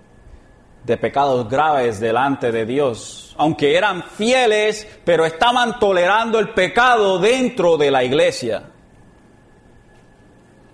[0.84, 3.34] de pecados graves delante de Dios.
[3.38, 8.64] Aunque eran fieles, pero estaban tolerando el pecado dentro de la iglesia.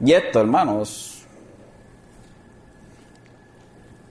[0.04, 1.26] Y esto, hermanos,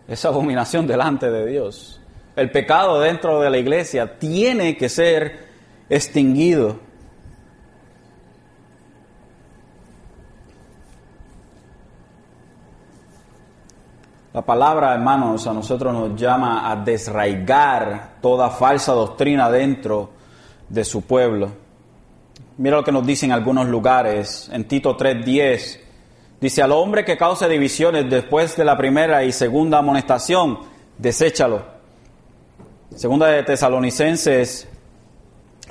[0.07, 1.99] es abominación delante de Dios.
[2.35, 5.45] El pecado dentro de la iglesia tiene que ser
[5.89, 6.79] extinguido.
[14.35, 20.09] La palabra, hermanos, a nosotros nos llama a desraigar toda falsa doctrina dentro
[20.67, 21.51] de su pueblo.
[22.57, 24.49] Mira lo que nos dice en algunos lugares.
[24.51, 25.79] En Tito 3:10
[26.41, 30.59] dice, al hombre que cause divisiones después de la primera y segunda amonestación,
[30.97, 31.63] deséchalo.
[32.93, 34.67] Segunda de Tesalonicenses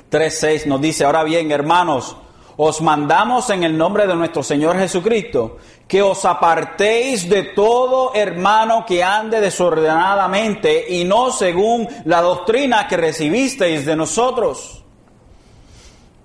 [0.09, 2.17] 3:6 nos dice, ahora bien, hermanos,
[2.57, 8.85] os mandamos en el nombre de nuestro Señor Jesucristo que os apartéis de todo hermano
[8.85, 14.83] que ande desordenadamente y no según la doctrina que recibisteis de nosotros.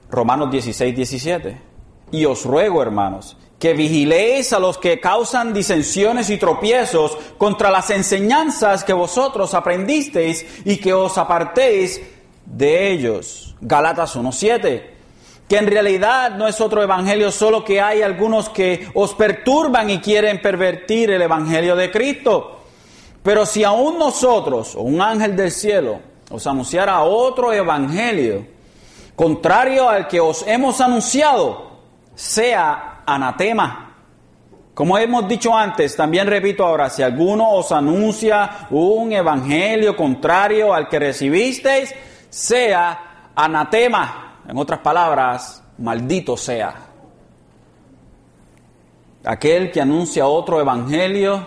[0.09, 1.61] Romanos 16, 17.
[2.13, 7.91] Y os ruego, hermanos, que vigiléis a los que causan disensiones y tropiezos contra las
[7.91, 12.01] enseñanzas que vosotros aprendisteis y que os apartéis
[12.47, 13.55] de ellos.
[13.61, 15.00] Galatas 1.7
[15.51, 19.99] que en realidad no es otro evangelio, solo que hay algunos que os perturban y
[19.99, 22.61] quieren pervertir el evangelio de Cristo.
[23.21, 25.99] Pero si aún nosotros, o un ángel del cielo,
[26.31, 28.47] os anunciara otro evangelio,
[29.17, 31.81] contrario al que os hemos anunciado,
[32.15, 33.97] sea anatema.
[34.73, 40.89] Como hemos dicho antes, también repito ahora, si alguno os anuncia un evangelio contrario al
[40.89, 41.93] que recibisteis,
[42.29, 44.30] sea anatema.
[44.49, 46.75] En otras palabras, maldito sea.
[49.25, 51.47] Aquel que anuncia otro evangelio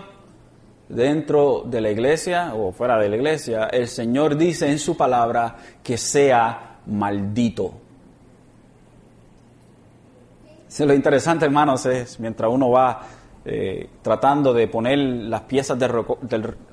[0.88, 5.56] dentro de la iglesia o fuera de la iglesia, el Señor dice en su palabra
[5.82, 7.74] que sea maldito.
[10.78, 13.00] lo interesante, hermanos, es mientras uno va
[13.44, 16.06] eh, tratando de poner las piezas del, eh,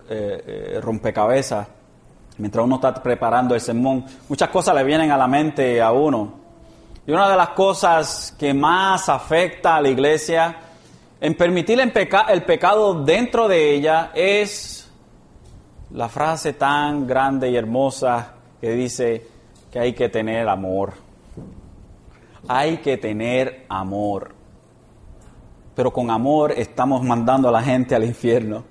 [0.10, 1.68] eh, rompecabezas,
[2.42, 6.34] mientras uno está preparando el sermón, muchas cosas le vienen a la mente a uno.
[7.06, 10.56] Y una de las cosas que más afecta a la iglesia
[11.20, 11.94] en permitir el,
[12.30, 14.90] el pecado dentro de ella es
[15.92, 19.28] la frase tan grande y hermosa que dice
[19.72, 20.94] que hay que tener amor.
[22.48, 24.34] Hay que tener amor.
[25.76, 28.64] Pero con amor estamos mandando a la gente al infierno.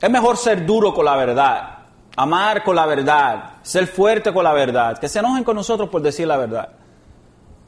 [0.00, 1.71] Es mejor ser duro con la verdad
[2.16, 6.02] amar con la verdad, ser fuerte con la verdad, que se enojen con nosotros por
[6.02, 6.68] decir la verdad.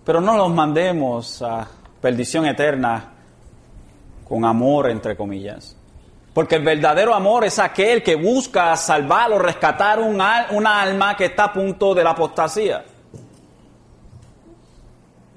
[0.05, 1.67] Pero no los mandemos a
[2.01, 3.13] perdición eterna
[4.29, 5.77] con amor, entre comillas.
[6.35, 10.21] Porque el verdadero amor es aquel que busca salvar o rescatar un,
[10.51, 12.85] una alma que está a punto de la apostasía.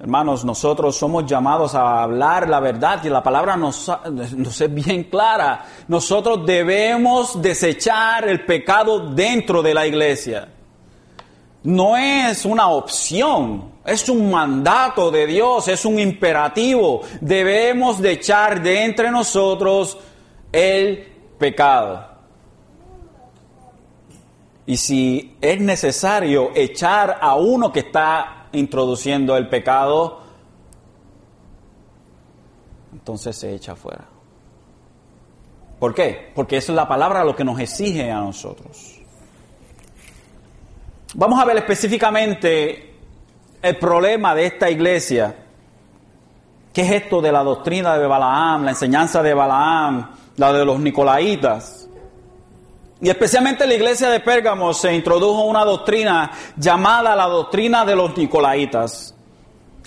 [0.00, 3.90] Hermanos, nosotros somos llamados a hablar la verdad y la palabra nos,
[4.60, 5.64] es bien clara.
[5.88, 10.48] Nosotros debemos desechar el pecado dentro de la iglesia.
[11.64, 17.00] No es una opción, es un mandato de Dios, es un imperativo.
[17.20, 19.98] Debemos de echar de entre nosotros
[20.52, 22.06] el pecado.
[24.64, 30.20] Y si es necesario echar a uno que está introduciendo el pecado,
[32.92, 34.04] entonces se echa fuera.
[35.78, 36.32] ¿Por qué?
[36.34, 39.00] Porque eso es la palabra lo que nos exige a nosotros.
[41.14, 42.94] Vamos a ver específicamente
[43.62, 45.34] el problema de esta iglesia.
[46.72, 50.78] ¿Qué es esto de la doctrina de Balaam, la enseñanza de Balaam, la de los
[50.80, 51.87] Nicolaitas?
[53.00, 57.94] Y especialmente en la iglesia de Pérgamo se introdujo una doctrina llamada la doctrina de
[57.94, 59.14] los Nicolaitas,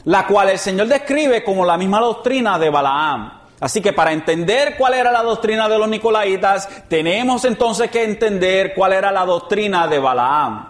[0.06, 3.42] la cual el Señor describe como la misma doctrina de Balaam.
[3.60, 8.74] Así que para entender cuál era la doctrina de los Nicolaitas, tenemos entonces que entender
[8.74, 10.68] cuál era la doctrina de Balaam.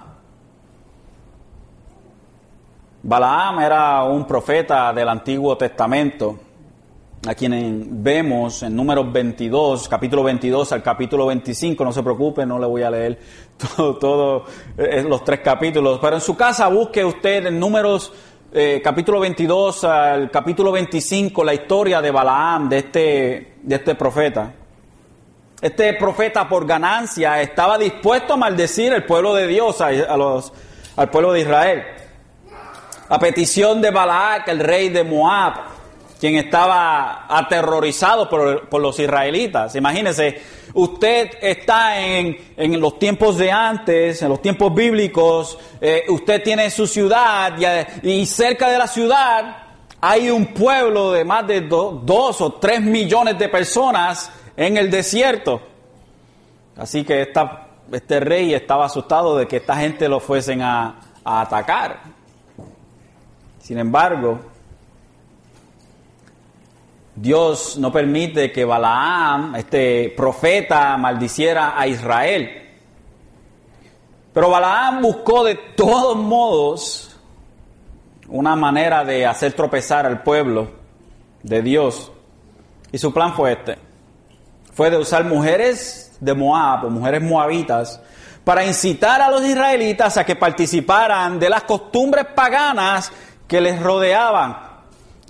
[3.04, 6.51] Balaam era un profeta del Antiguo Testamento
[7.28, 12.58] a quien vemos en números 22, capítulo 22 al capítulo 25, no se preocupe, no
[12.58, 13.20] le voy a leer
[13.58, 14.46] todos todo,
[14.76, 18.12] eh, los tres capítulos, pero en su casa busque usted en números
[18.52, 24.54] eh, capítulo 22 al capítulo 25 la historia de Balaam, de este, de este profeta.
[25.62, 30.52] Este profeta por ganancia estaba dispuesto a maldecir el pueblo de Dios, a, los,
[30.96, 31.84] al pueblo de Israel.
[33.10, 35.71] A petición de Balac, el rey de Moab,
[36.22, 39.76] quien estaba aterrorizado por, los israelitas.
[39.76, 40.40] Imagínese,
[40.76, 46.86] usted está en, los tiempos de antes, en los tiempos bíblicos, eh, usted tiene su
[46.86, 47.56] ciudad
[48.04, 49.64] y, cerca de la ciudad
[50.00, 55.60] hay un pueblo de más de dos o tres millones de personas en el desierto.
[56.78, 57.34] Así que
[57.92, 62.00] este rey estaba asustado de que esta gente lo fuesen a atacar.
[63.60, 64.51] Sin embargo,
[67.22, 72.50] Dios no permite que Balaam, este profeta, maldiciera a Israel.
[74.34, 77.16] Pero Balaam buscó de todos modos
[78.28, 80.72] una manera de hacer tropezar al pueblo
[81.44, 82.12] de Dios.
[82.92, 83.78] Y su plan fue este.
[84.74, 88.02] Fue de usar mujeres de Moab, mujeres moabitas,
[88.44, 93.12] para incitar a los israelitas a que participaran de las costumbres paganas
[93.48, 94.71] que les rodeaban.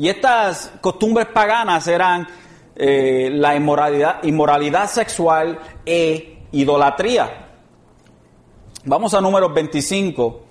[0.02, 2.28] Y estas costumbres paganas eran
[2.76, 7.50] eh, la inmoralidad, inmoralidad sexual e idolatría.
[8.86, 10.42] Vamos a números 25,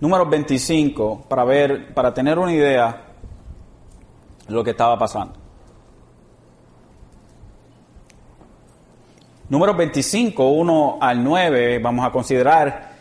[0.00, 3.02] números 25, para ver, para tener una idea
[4.46, 5.34] de lo que estaba pasando.
[9.48, 12.92] Números 25, 1 al 9, vamos a considerar,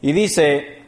[0.00, 0.78] y dice,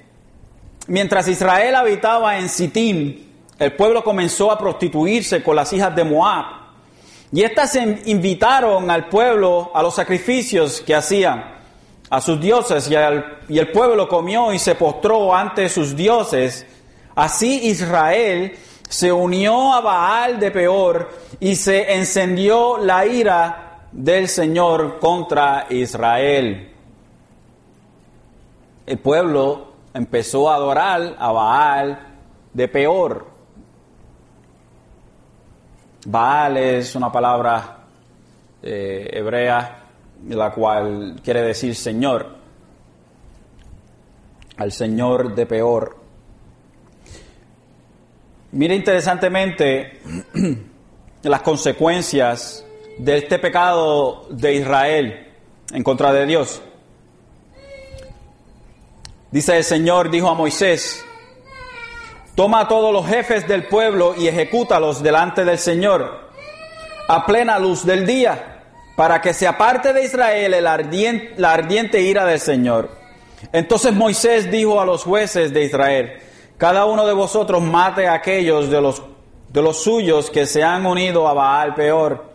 [0.87, 3.32] mientras Israel habitaba en Sittim,
[3.63, 6.45] el pueblo comenzó a prostituirse con las hijas de Moab.
[7.33, 11.45] Y éstas invitaron al pueblo a los sacrificios que hacían
[12.11, 12.95] a sus dioses y,
[13.55, 16.67] y el pueblo comió y se postró ante sus dioses.
[17.15, 18.55] Así Israel
[18.89, 21.11] se unió a Baal de Peor
[21.41, 26.71] y se encendió la ira del Señor contra Israel.
[28.85, 32.09] El pueblo empezó a adorar a Baal
[32.53, 33.32] de Peor.
[36.05, 37.79] Baal es una palabra
[38.63, 39.85] eh, hebrea,
[40.29, 42.37] la cual quiere decir Señor,
[44.57, 45.97] al Señor de peor.
[48.53, 50.01] Mire interesantemente
[51.23, 52.67] las consecuencias
[52.99, 55.29] de este pecado de Israel
[55.73, 56.61] en contra de Dios.
[59.31, 61.05] Dice el Señor, dijo a Moisés,
[62.35, 66.30] Toma a todos los jefes del pueblo y ejecútalos delante del Señor
[67.09, 68.62] a plena luz del día,
[68.97, 72.91] para que se aparte de Israel el ardiente, la ardiente ira del Señor.
[73.53, 76.12] Entonces Moisés dijo a los jueces de Israel,
[76.57, 79.03] cada uno de vosotros mate a aquellos de los,
[79.49, 82.33] de los suyos que se han unido a Baal peor.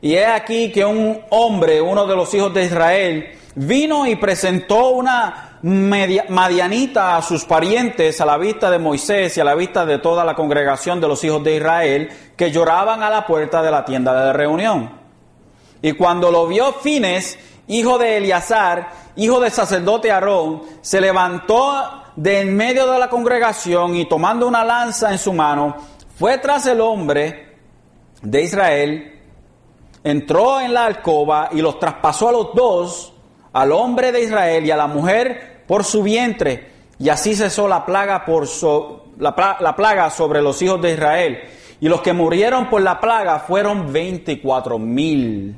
[0.00, 4.90] Y he aquí que un hombre, uno de los hijos de Israel, vino y presentó
[4.90, 9.98] una madianita a sus parientes a la vista de Moisés y a la vista de
[9.98, 13.84] toda la congregación de los hijos de Israel que lloraban a la puerta de la
[13.84, 14.90] tienda de reunión.
[15.80, 17.38] Y cuando lo vio Fines,
[17.68, 23.96] hijo de Eleazar, hijo del sacerdote Aarón, se levantó de en medio de la congregación
[23.96, 25.76] y tomando una lanza en su mano,
[26.18, 27.56] fue tras el hombre
[28.20, 29.20] de Israel,
[30.04, 33.12] entró en la alcoba y los traspasó a los dos,
[33.52, 37.84] al hombre de Israel y a la mujer por su vientre, y así cesó la
[37.84, 38.46] plaga, por
[39.18, 41.38] la, la plaga sobre los hijos de Israel.
[41.80, 45.56] Y los que murieron por la plaga fueron 24 mil.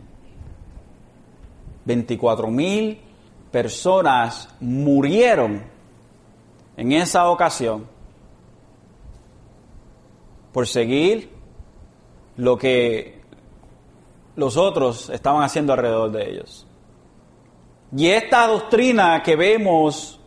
[1.84, 2.98] 24 mil
[3.50, 5.62] personas murieron
[6.76, 7.86] en esa ocasión
[10.52, 11.30] por seguir
[12.36, 13.20] lo que
[14.36, 16.66] los otros estaban haciendo alrededor de ellos.
[17.96, 20.18] Y esta doctrina que vemos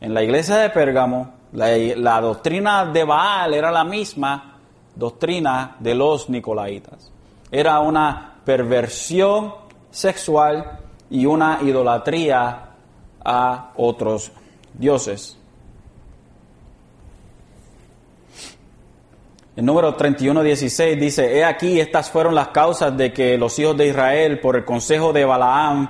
[0.00, 4.56] en la iglesia de Pérgamo, la, doctrina de Baal era la misma
[4.94, 7.12] doctrina de los nicolaitas.
[7.50, 9.54] Era una perversión
[9.90, 10.78] sexual
[11.10, 12.70] y una idolatría
[13.22, 14.32] a otros
[14.72, 15.36] dioses.
[19.54, 23.88] El número 31.16 dice, He aquí, estas fueron las causas de que los hijos de
[23.88, 25.88] Israel, por el consejo de Balaam,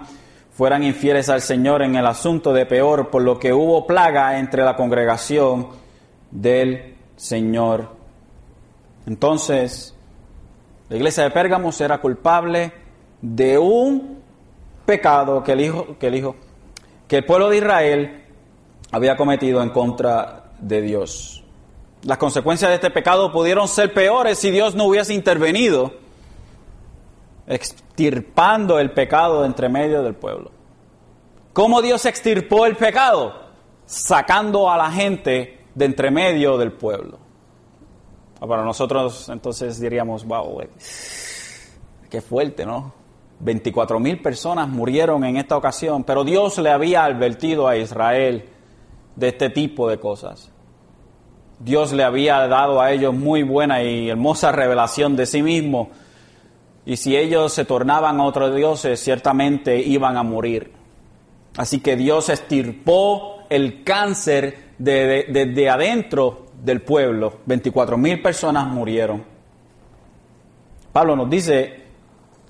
[0.57, 4.65] fueran infieles al Señor en el asunto de peor, por lo que hubo plaga entre
[4.65, 5.69] la congregación
[6.31, 7.91] del Señor.
[9.07, 9.95] Entonces,
[10.89, 12.73] la iglesia de Pérgamo era culpable
[13.21, 14.19] de un
[14.87, 16.37] pecado que el hijo, que el hijo,
[17.07, 18.25] que el pueblo de Israel
[18.93, 21.45] había cometido en contra de Dios.
[22.03, 25.93] Las consecuencias de este pecado pudieron ser peores si Dios no hubiese intervenido,
[27.47, 30.51] extirpando el pecado de entre medio del pueblo.
[31.53, 33.35] ¿Cómo Dios extirpó el pecado?
[33.87, 37.19] Sacando a la gente de entre medio del pueblo.
[38.41, 40.61] Ah, para nosotros entonces diríamos, wow,
[42.11, 42.93] qué fuerte, ¿no?
[43.41, 48.49] 24 mil personas murieron en esta ocasión, pero Dios le había advertido a Israel
[49.15, 50.51] de este tipo de cosas.
[51.59, 55.91] Dios le había dado a ellos muy buena y hermosa revelación de sí mismo.
[56.87, 60.73] Y si ellos se tornaban a otros dioses, ciertamente iban a morir.
[61.57, 67.41] Así que Dios estirpó el cáncer desde de, adentro del pueblo.
[67.45, 69.25] 24 mil personas murieron.
[70.93, 71.85] Pablo nos dice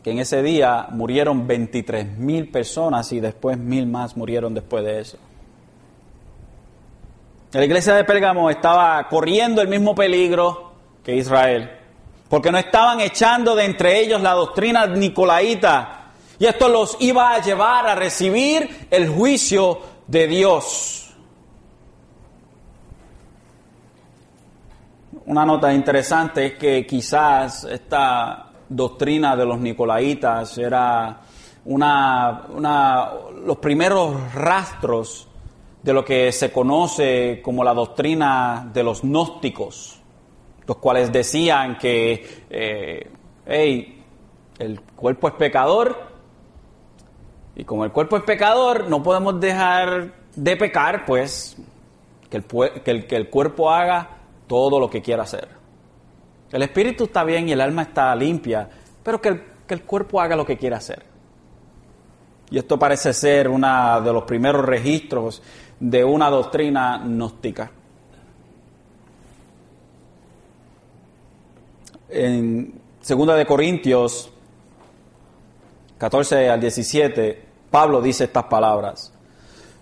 [0.03, 5.01] que en ese día murieron 23 mil personas y después mil más murieron después de
[5.01, 5.19] eso.
[7.53, 10.73] La iglesia de Pérgamo estaba corriendo el mismo peligro
[11.03, 11.71] que Israel,
[12.29, 17.41] porque no estaban echando de entre ellos la doctrina nicolaíta, y esto los iba a
[17.41, 21.15] llevar a recibir el juicio de Dios.
[25.27, 31.21] Una nota interesante es que quizás esta doctrina de los nicolaitas era
[31.65, 33.11] una, una,
[33.45, 35.27] los primeros rastros
[35.83, 39.96] de lo que se conoce como la doctrina de los gnósticos,
[40.67, 43.11] los cuales decían que, eh,
[44.59, 45.97] el cuerpo es pecador,
[47.55, 51.57] y como el cuerpo es pecador, no podemos dejar de pecar, pues
[52.29, 55.49] que el, que el, cuerpo haga todo lo que quiera hacer.
[56.53, 58.69] El espíritu está bien y el alma está limpia,
[59.03, 61.03] pero que el, que el cuerpo haga lo que quiera hacer.
[62.51, 65.43] Y esto parece ser uno de los primeros registros
[65.81, 67.71] de una doctrina gnóstica.
[72.17, 74.31] En 2 de Corintios
[75.99, 79.13] 14 al 17, Pablo dice estas palabras.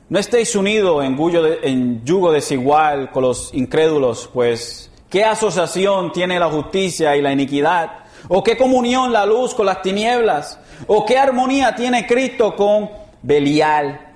[0.09, 1.17] No estéis unidos en,
[1.63, 8.05] en yugo desigual con los incrédulos, pues ¿qué asociación tiene la justicia y la iniquidad?
[8.29, 10.59] ¿O qué comunión la luz con las tinieblas?
[10.87, 12.91] ¿O qué armonía tiene Cristo con
[13.23, 14.13] Belial?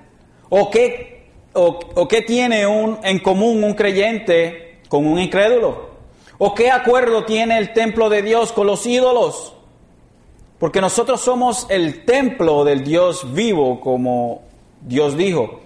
[0.49, 1.19] ¿O qué
[1.53, 5.88] o, qué tiene un, en común un creyente con un incrédulo?
[6.41, 9.53] ¿O qué acuerdo tiene el templo de Dios con los ídolos?
[10.57, 14.43] Porque nosotros somos el templo del Dios vivo, como
[14.79, 15.59] Dios dijo.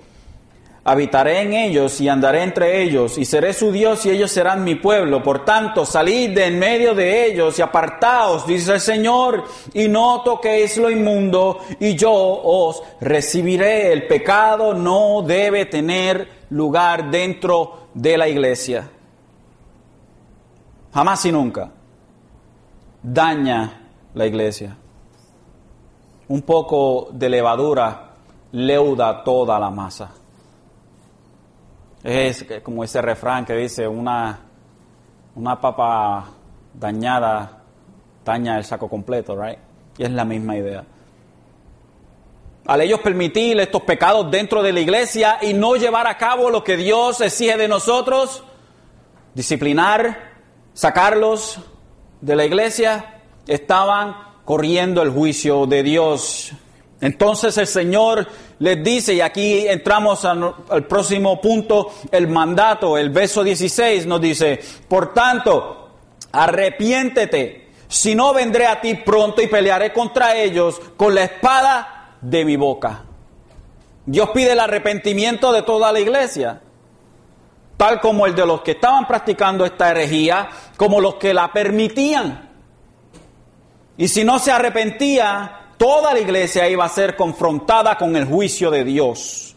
[0.83, 4.73] Habitaré en ellos y andaré entre ellos y seré su Dios y ellos serán mi
[4.73, 5.21] pueblo.
[5.21, 9.43] Por tanto, salid de en medio de ellos y apartaos, dice el Señor,
[9.75, 13.93] y no toquéis lo inmundo y yo os recibiré.
[13.93, 18.89] El pecado no debe tener lugar dentro de la iglesia.
[20.93, 21.71] Jamás y nunca
[23.03, 23.81] daña
[24.13, 24.77] la iglesia.
[26.29, 28.11] Un poco de levadura
[28.53, 30.11] leuda toda la masa.
[32.01, 34.39] Es como ese refrán que dice, una,
[35.35, 36.29] una papa
[36.73, 37.59] dañada
[38.25, 39.59] daña el saco completo, right?
[39.97, 40.83] Y es la misma idea.
[42.65, 46.63] al ellos permitir estos pecados dentro de la iglesia y no llevar a cabo lo
[46.63, 48.43] que Dios exige de nosotros,
[49.33, 50.32] disciplinar,
[50.73, 51.59] sacarlos
[52.21, 54.15] de la iglesia, estaban
[54.45, 56.51] corriendo el juicio de Dios.
[57.01, 58.27] Entonces el Señor
[58.59, 64.59] les dice, y aquí entramos al, próximo punto, el mandato, el verso 16 nos dice,
[64.87, 65.89] por tanto,
[66.31, 72.45] arrepiéntete, si no vendré a ti pronto y pelearé contra ellos con la espada de
[72.45, 73.03] mi boca.
[74.05, 76.61] Dios pide el arrepentimiento de toda la iglesia,
[77.83, 82.49] tal como el de los que estaban practicando esta herejía, como los que la permitían.
[83.97, 88.71] Y si no se arrepentía, toda la iglesia iba a ser confrontada con el juicio
[88.71, 89.53] de Dios.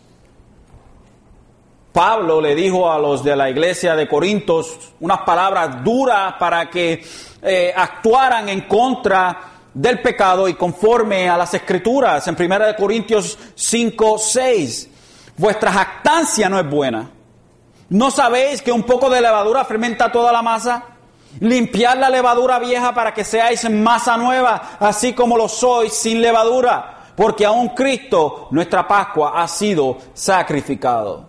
[1.92, 7.04] Pablo le dijo a los de la iglesia de Corintios unas palabras duras para que
[7.42, 9.38] eh, actuaran en contra
[9.72, 14.90] del pecado y conforme a las escrituras en 1 Corintios 5, 6.
[15.36, 17.12] Vuestra jactancia no es buena.
[17.88, 20.84] ¿No sabéis que un poco de levadura fermenta toda la masa?
[21.40, 27.12] Limpiar la levadura vieja para que seáis masa nueva, así como lo sois sin levadura,
[27.14, 31.26] porque aún Cristo, nuestra Pascua, ha sido sacrificado.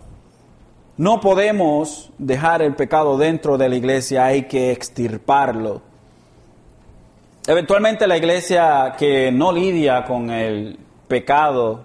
[0.96, 5.82] No podemos dejar el pecado dentro de la iglesia, hay que extirparlo.
[7.46, 11.84] Eventualmente la iglesia que no lidia con el pecado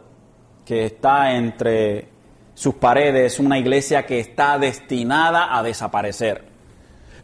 [0.65, 2.12] que está entre
[2.64, 6.45] sus paredes es una iglesia que está destinada a desaparecer.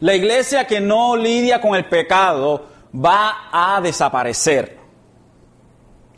[0.00, 4.76] La iglesia que no lidia con el pecado va a desaparecer.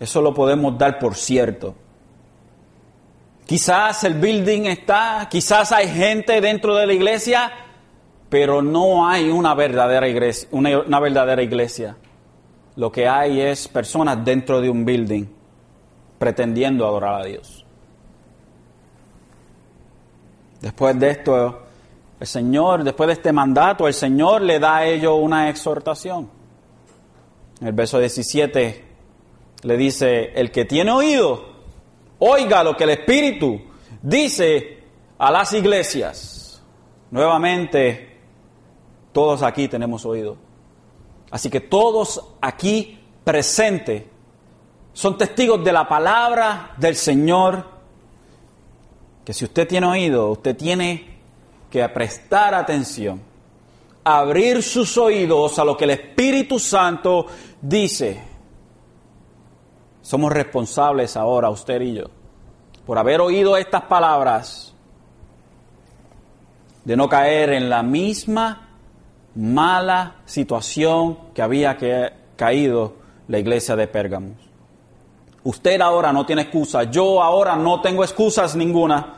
[0.01, 1.77] Eso lo podemos dar por cierto.
[3.47, 7.53] Quizás el building está, quizás hay gente dentro de la iglesia,
[8.29, 10.49] pero no hay una verdadera iglesia.
[10.51, 11.97] Una, verdadera iglesia.
[12.75, 15.27] Lo que hay es personas dentro de un building
[16.19, 17.62] pretendiendo adorar a Dios.
[20.63, 21.63] Después de esto,
[22.21, 26.31] el Señor, después de este mandato, el Señor le da a ellos una exhortación.
[27.61, 28.85] En el verso 17
[29.65, 31.45] le dice, el que tiene oído,
[32.21, 33.61] oiga lo que el Espíritu
[34.01, 34.85] dice
[35.19, 36.63] a las iglesias.
[37.11, 38.21] Nuevamente,
[39.11, 40.37] todos aquí tenemos oído.
[41.33, 44.05] Así que todos aquí presentes
[44.93, 47.67] son testigos de la palabra del Señor,
[49.25, 51.19] que si usted tiene oído, usted tiene
[51.71, 53.21] que prestar atención,
[54.05, 57.27] abrir sus oídos a lo que el Espíritu Santo
[57.61, 58.21] dice.
[60.03, 62.05] Somos responsables ahora, usted y yo,
[62.85, 64.75] por haber oído estas palabras,
[66.85, 68.71] de no caer en la misma
[69.37, 71.79] mala situación que había
[72.37, 72.95] caído
[73.29, 74.52] la iglesia de Pérgamos.
[75.45, 79.15] Usted ahora no tiene excusa, yo ahora no tengo excusas ninguna.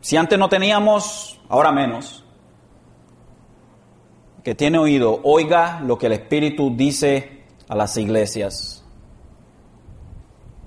[0.00, 2.24] Si antes no teníamos ahora menos,
[4.42, 8.84] que tiene oído, oiga lo que el Espíritu dice a las iglesias.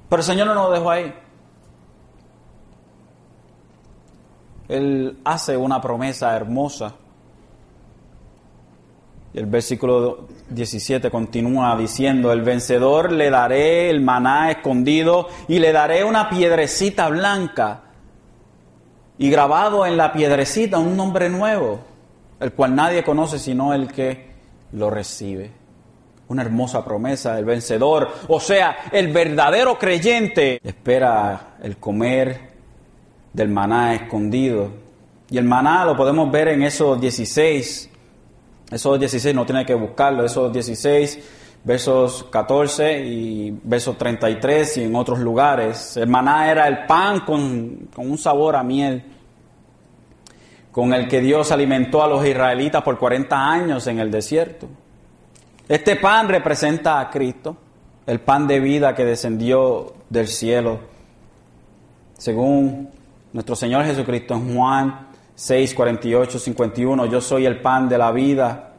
[0.09, 1.13] Pero el Señor no nos dejó ahí.
[4.67, 6.95] Él hace una promesa hermosa.
[9.33, 16.03] El versículo 17 continúa diciendo, el vencedor le daré el maná escondido y le daré
[16.03, 17.83] una piedrecita blanca
[19.17, 21.79] y grabado en la piedrecita un nombre nuevo,
[22.39, 24.31] el cual nadie conoce sino el que
[24.73, 25.51] lo recibe.
[26.29, 32.49] Una hermosa promesa, el vencedor, o sea, el verdadero creyente espera el comer
[33.33, 34.71] del maná escondido.
[35.29, 37.86] Y el maná lo podemos ver en esos 16,
[38.71, 41.19] esos 16 no tiene que buscarlo, esos 16
[41.63, 45.97] versos 14 y versos 33 y en otros lugares.
[45.97, 49.03] El maná era el pan con, con un sabor a miel,
[50.71, 54.67] con el que Dios alimentó a los israelitas por 40 años en el desierto.
[55.67, 57.57] Este pan representa a Cristo,
[58.05, 60.79] el pan de vida que descendió del cielo.
[62.17, 62.89] Según
[63.33, 65.06] nuestro Señor Jesucristo en Juan
[65.37, 68.71] 6, 48, 51, yo soy el pan de la vida.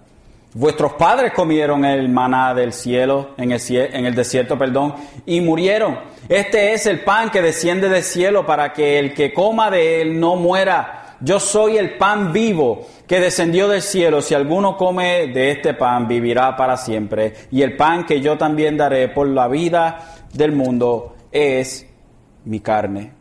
[0.55, 4.93] Vuestros padres comieron el maná del cielo, en el, en el desierto, perdón,
[5.25, 6.01] y murieron.
[6.29, 10.19] Este es el pan que desciende del cielo para que el que coma de él
[10.19, 11.15] no muera.
[11.21, 14.21] Yo soy el pan vivo que descendió del cielo.
[14.21, 17.35] Si alguno come de este pan, vivirá para siempre.
[17.53, 21.87] Y el pan que yo también daré por la vida del mundo es
[22.45, 23.18] mi carne.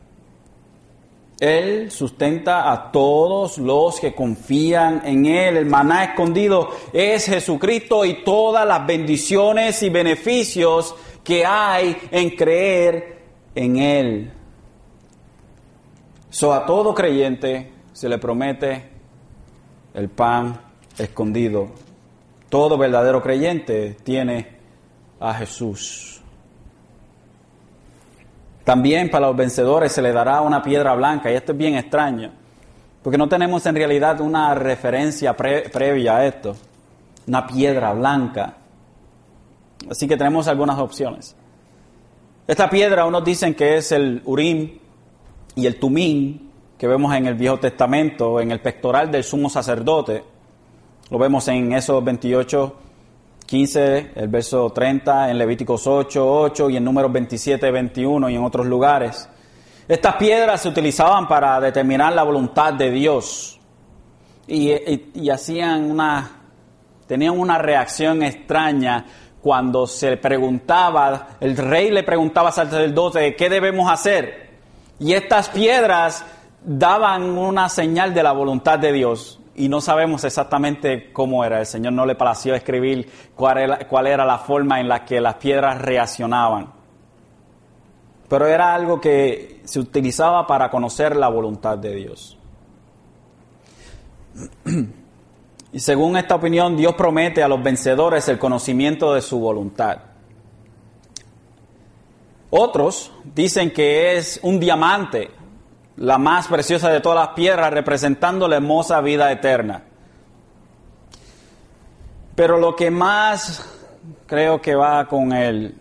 [1.40, 5.58] Él sustenta a todos los que confían en Él.
[5.58, 13.22] El maná escondido es Jesucristo y todas las bendiciones y beneficios que hay en creer
[13.54, 14.34] en Él.
[16.30, 18.90] So, a todo creyente se le promete
[19.94, 20.60] el pan
[20.98, 21.70] escondido.
[22.50, 24.58] Todo verdadero creyente tiene
[25.20, 26.17] a Jesús.
[28.68, 32.34] También para los vencedores se le dará una piedra blanca, y esto es bien extraño,
[33.02, 36.54] porque no tenemos en realidad una referencia previa a esto,
[37.28, 38.58] una piedra blanca.
[39.90, 41.34] Así que tenemos algunas opciones.
[42.46, 44.80] Esta piedra, unos dicen que es el Urim
[45.56, 50.26] y el Tumín, que vemos en el Viejo Testamento, en el pectoral del sumo sacerdote.
[51.10, 52.76] Lo vemos en esos 28,
[53.48, 58.44] 15, el verso 30, en Levíticos 8, 8 y en números 27, 21 y en
[58.44, 59.30] otros lugares.
[59.88, 63.58] Estas piedras se utilizaban para determinar la voluntad de Dios
[64.48, 64.70] y,
[65.14, 66.30] y hacían una,
[67.08, 69.06] tenían una reacción extraña
[69.42, 74.58] cuando se preguntaba, el rey le preguntaba al sacerdote, ¿qué debemos hacer?
[75.00, 76.26] Y estas piedras
[76.66, 81.60] daban una señal de la voluntad de Dios y no sabemos exactamente cómo era.
[81.60, 85.20] El Señor no le pareció escribir cuál era, cuál era la forma en la que
[85.20, 86.72] las piedras reaccionaban.
[88.30, 92.38] Pero era algo que se utilizaba para conocer la voluntad de Dios.
[95.70, 99.98] Y según esta opinión, Dios promete a los vencedores el conocimiento de su voluntad.
[102.50, 105.30] Otros dicen que es un diamante
[105.98, 109.84] la más preciosa de todas las piedras, representando la hermosa vida eterna.
[112.36, 113.68] Pero lo que más
[114.28, 115.76] creo que va con el,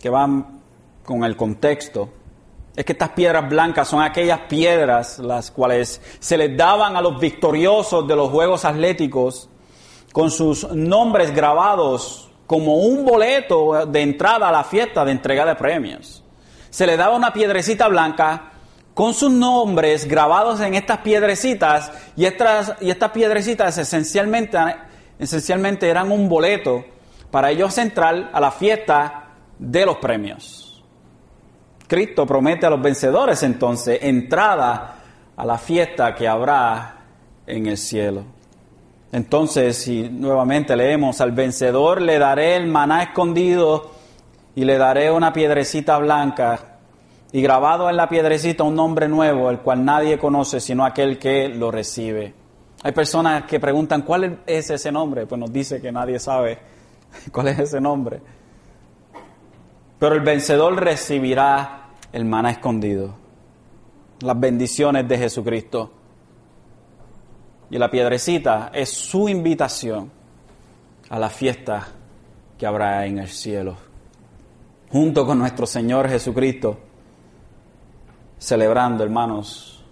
[0.00, 0.28] que va
[1.04, 2.08] con el contexto
[2.74, 7.20] es que estas piedras blancas son aquellas piedras las cuales se les daban a los
[7.20, 9.50] victoriosos de los Juegos Atléticos
[10.12, 15.56] con sus nombres grabados como un boleto de entrada a la fiesta de entrega de
[15.56, 16.24] premios.
[16.70, 18.50] Se le daba una piedrecita blanca
[18.94, 22.74] con sus nombres grabados en estas piedrecitas y estas,
[23.12, 24.58] piedrecitas esencialmente,
[25.18, 26.84] esencialmente eran un boleto
[27.30, 29.28] para ellos entrar a la fiesta
[29.58, 30.82] de los premios.
[31.86, 34.96] Cristo promete a los vencedores entonces entrada
[35.36, 36.96] a la fiesta que habrá
[37.46, 38.24] en el cielo.
[39.12, 43.90] Entonces, si nuevamente leemos, al vencedor le daré el maná escondido
[44.54, 46.69] y le daré una piedrecita blanca
[47.32, 51.48] y grabado en la piedrecita un nombre nuevo, el cual nadie conoce sino aquel que
[51.48, 52.34] lo recibe.
[52.82, 55.26] Hay personas que preguntan, ¿cuál es ese nombre?
[55.26, 56.58] Pues nos dice que nadie sabe
[57.32, 58.20] cuál es ese nombre.
[59.98, 63.14] Pero el vencedor recibirá el maná escondido,
[64.20, 65.92] las bendiciones de Jesucristo.
[67.70, 70.10] Y la piedrecita es su invitación
[71.08, 71.86] a la fiesta
[72.58, 73.76] que habrá en el cielo,
[74.90, 76.89] junto con nuestro Señor Jesucristo
[78.40, 79.84] celebrando, hermanos,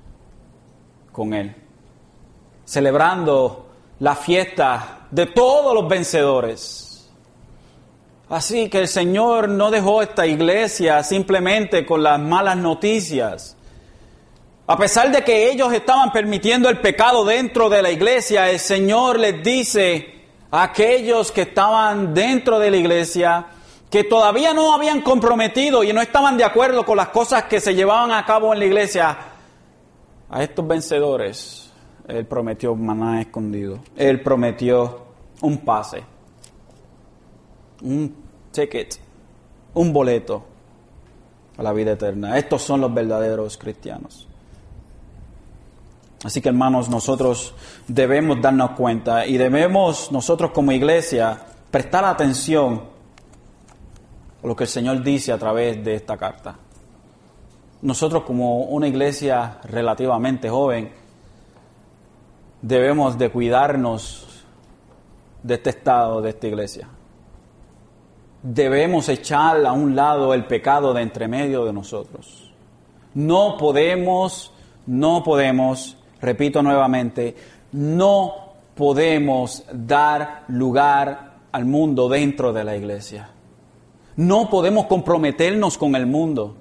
[1.12, 1.54] con Él.
[2.64, 3.68] Celebrando
[4.00, 7.08] la fiesta de todos los vencedores.
[8.28, 13.56] Así que el Señor no dejó esta iglesia simplemente con las malas noticias.
[14.66, 19.18] A pesar de que ellos estaban permitiendo el pecado dentro de la iglesia, el Señor
[19.18, 20.14] les dice
[20.50, 23.46] a aquellos que estaban dentro de la iglesia,
[23.90, 27.74] que todavía no habían comprometido y no estaban de acuerdo con las cosas que se
[27.74, 29.18] llevaban a cabo en la iglesia,
[30.30, 31.72] a estos vencedores,
[32.06, 33.78] Él prometió maná escondido.
[33.96, 35.06] Él prometió
[35.40, 36.04] un pase,
[37.82, 38.14] un
[38.50, 38.98] ticket,
[39.74, 40.44] un boleto
[41.56, 42.36] a la vida eterna.
[42.36, 44.28] Estos son los verdaderos cristianos.
[46.24, 47.54] Así que hermanos, nosotros
[47.86, 52.97] debemos darnos cuenta y debemos nosotros como iglesia prestar atención
[54.42, 56.56] lo que el Señor dice a través de esta carta.
[57.82, 60.90] Nosotros como una iglesia relativamente joven
[62.60, 64.44] debemos de cuidarnos
[65.42, 66.88] de este estado de esta iglesia.
[68.42, 72.52] Debemos echar a un lado el pecado de entre medio de nosotros.
[73.14, 74.52] No podemos,
[74.86, 77.36] no podemos, repito nuevamente,
[77.72, 83.30] no podemos dar lugar al mundo dentro de la iglesia.
[84.18, 86.56] No podemos comprometernos con el mundo.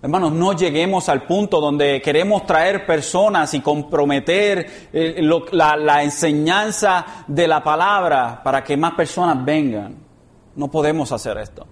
[0.00, 5.20] Hermanos, no lleguemos al punto donde queremos traer personas y comprometer eh,
[5.50, 9.96] la, enseñanza de la palabra para que más personas vengan.
[10.54, 11.66] No podemos hacer esto.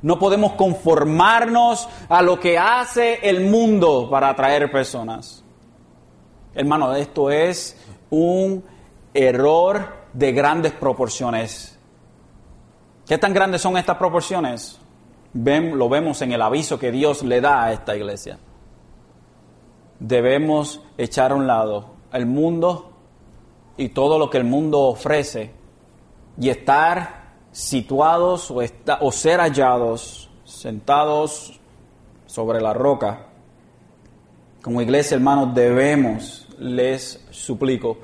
[0.00, 5.44] No podemos conformarnos a lo que hace el mundo para atraer personas.
[6.54, 7.76] Hermanos, esto es
[8.08, 8.64] un
[9.12, 11.77] error de grandes proporciones.
[13.08, 14.78] ¿Qué tan grandes son estas proporciones?
[15.32, 18.38] lo vemos en el aviso que Dios le da a esta iglesia.
[19.98, 22.92] Debemos echar a un lado el mundo
[23.76, 25.52] y todo lo que el mundo ofrece
[26.38, 28.60] y estar situados o,
[29.00, 31.60] o ser hallados, sentados
[32.26, 33.26] sobre la roca.
[34.60, 37.98] Como iglesia, hermanos, debemos, les suplico,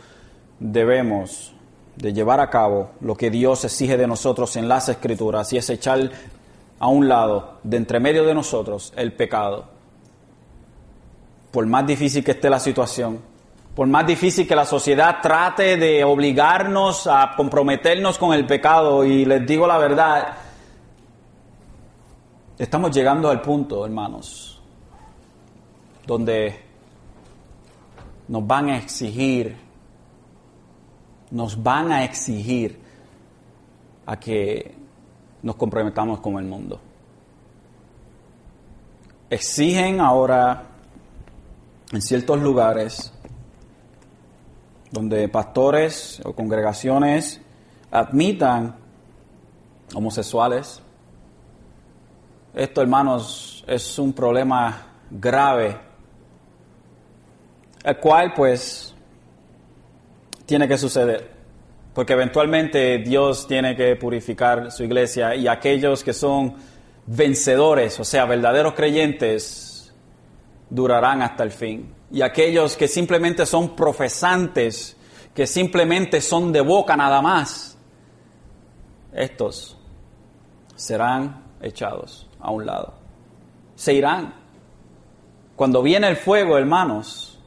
[0.59, 1.54] debemos
[1.97, 5.71] de llevar a cabo lo que Dios exige de nosotros en las escrituras y es
[5.71, 6.11] echar
[6.79, 9.65] a un lado, de entre medio de nosotros, el pecado.
[11.51, 13.21] Por más difícil que esté la situación,
[13.75, 19.25] por más difícil que la sociedad trate de obligarnos a comprometernos con el pecado, y
[19.25, 20.35] les digo la verdad,
[22.59, 24.61] estamos llegando al punto, hermanos,
[26.07, 26.61] donde
[28.29, 29.64] nos van a exigir
[31.35, 32.78] nos van a exigir
[34.07, 34.72] a que
[35.43, 36.80] nos comprometamos con el mundo.
[39.28, 40.62] Exigen ahora
[41.93, 43.12] en ciertos lugares
[44.93, 47.41] donde pastores o congregaciones
[47.91, 48.76] admitan
[49.93, 50.80] homosexuales.
[52.55, 55.76] Esto, hermanos, es un problema grave,
[57.82, 58.94] el cual pues
[60.47, 61.33] tiene que suceder.
[61.95, 66.57] Porque eventualmente Dios tiene que purificar su iglesia y aquellos que son
[67.07, 69.95] vencedores, o sea, verdaderos creyentes,
[70.71, 71.95] durarán hasta el fin.
[72.11, 74.97] Y aquellos que simplemente son profesantes,
[75.35, 77.79] que simplemente son de boca nada más,
[79.13, 79.79] estos
[80.75, 82.95] serán echados a un lado.
[83.77, 84.35] Se irán.
[85.57, 87.41] Cuando viene el fuego, hermanos,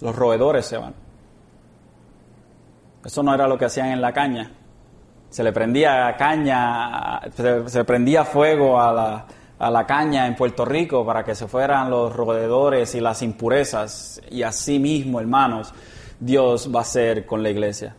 [0.00, 0.94] los roedores se van.
[3.04, 4.50] Eso no era lo que hacían en la caña.
[5.30, 7.20] Se le prendía caña,
[7.66, 9.26] se, prendía fuego a la,
[9.58, 14.20] a la caña en Puerto Rico para que se fueran los roedores y las impurezas.
[14.30, 15.72] Y así mismo, hermanos,
[16.18, 17.94] Dios va a hacer con la iglesia.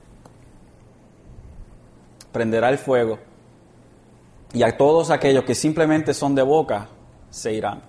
[2.32, 3.20] Prenderá el fuego
[4.54, 6.88] y a todos aquellos que simplemente son de boca
[7.30, 7.82] se irán.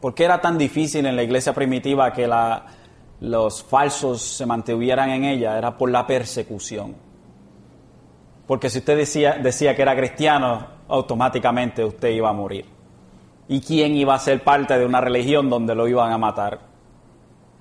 [0.00, 2.66] ¿Por qué era tan difícil en la iglesia primitiva que la,
[3.20, 6.94] los falsos se mantuvieran en ella era por la persecución.
[8.46, 12.66] Porque si usted decía, decía que era cristiano, automáticamente usted iba a morir.
[13.48, 16.60] ¿Y quién iba a ser parte de una religión donde lo iban a matar?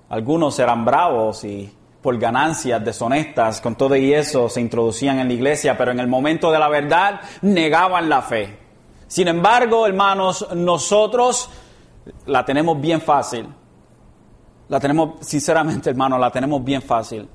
[0.10, 5.34] Algunos eran bravos y por ganancias deshonestas, con todo y eso se introducían en la
[5.34, 8.60] iglesia, pero en el momento de la verdad negaban la fe.
[9.08, 11.49] Sin embargo, hermanos, nosotros
[12.26, 13.47] la tenemos bien fácil
[14.70, 17.28] la tenemos, sinceramente hermano, la tenemos bien fácil.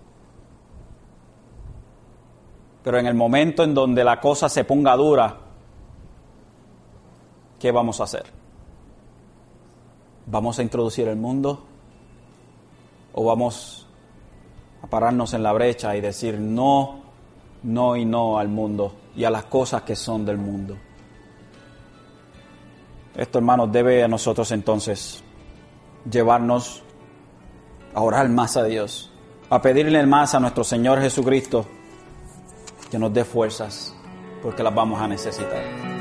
[2.83, 5.37] Pero en el momento en donde la cosa se ponga dura,
[7.59, 8.24] ¿qué vamos a hacer?
[10.26, 11.64] ¿Vamos a introducir el mundo?
[13.12, 13.87] ¿O vamos
[14.83, 17.01] a pararnos en la brecha y decir no,
[17.62, 20.76] no y no al mundo y a las cosas que son del mundo?
[23.14, 25.24] Esto, hermanos, debe a nosotros entonces
[26.09, 26.85] llevarnos
[27.99, 29.11] a orar más a Dios,
[29.51, 31.66] a pedirle más a nuestro Señor Jesucristo
[32.88, 33.92] que nos dé fuerzas,
[34.40, 35.97] porque las vamos a necesitar.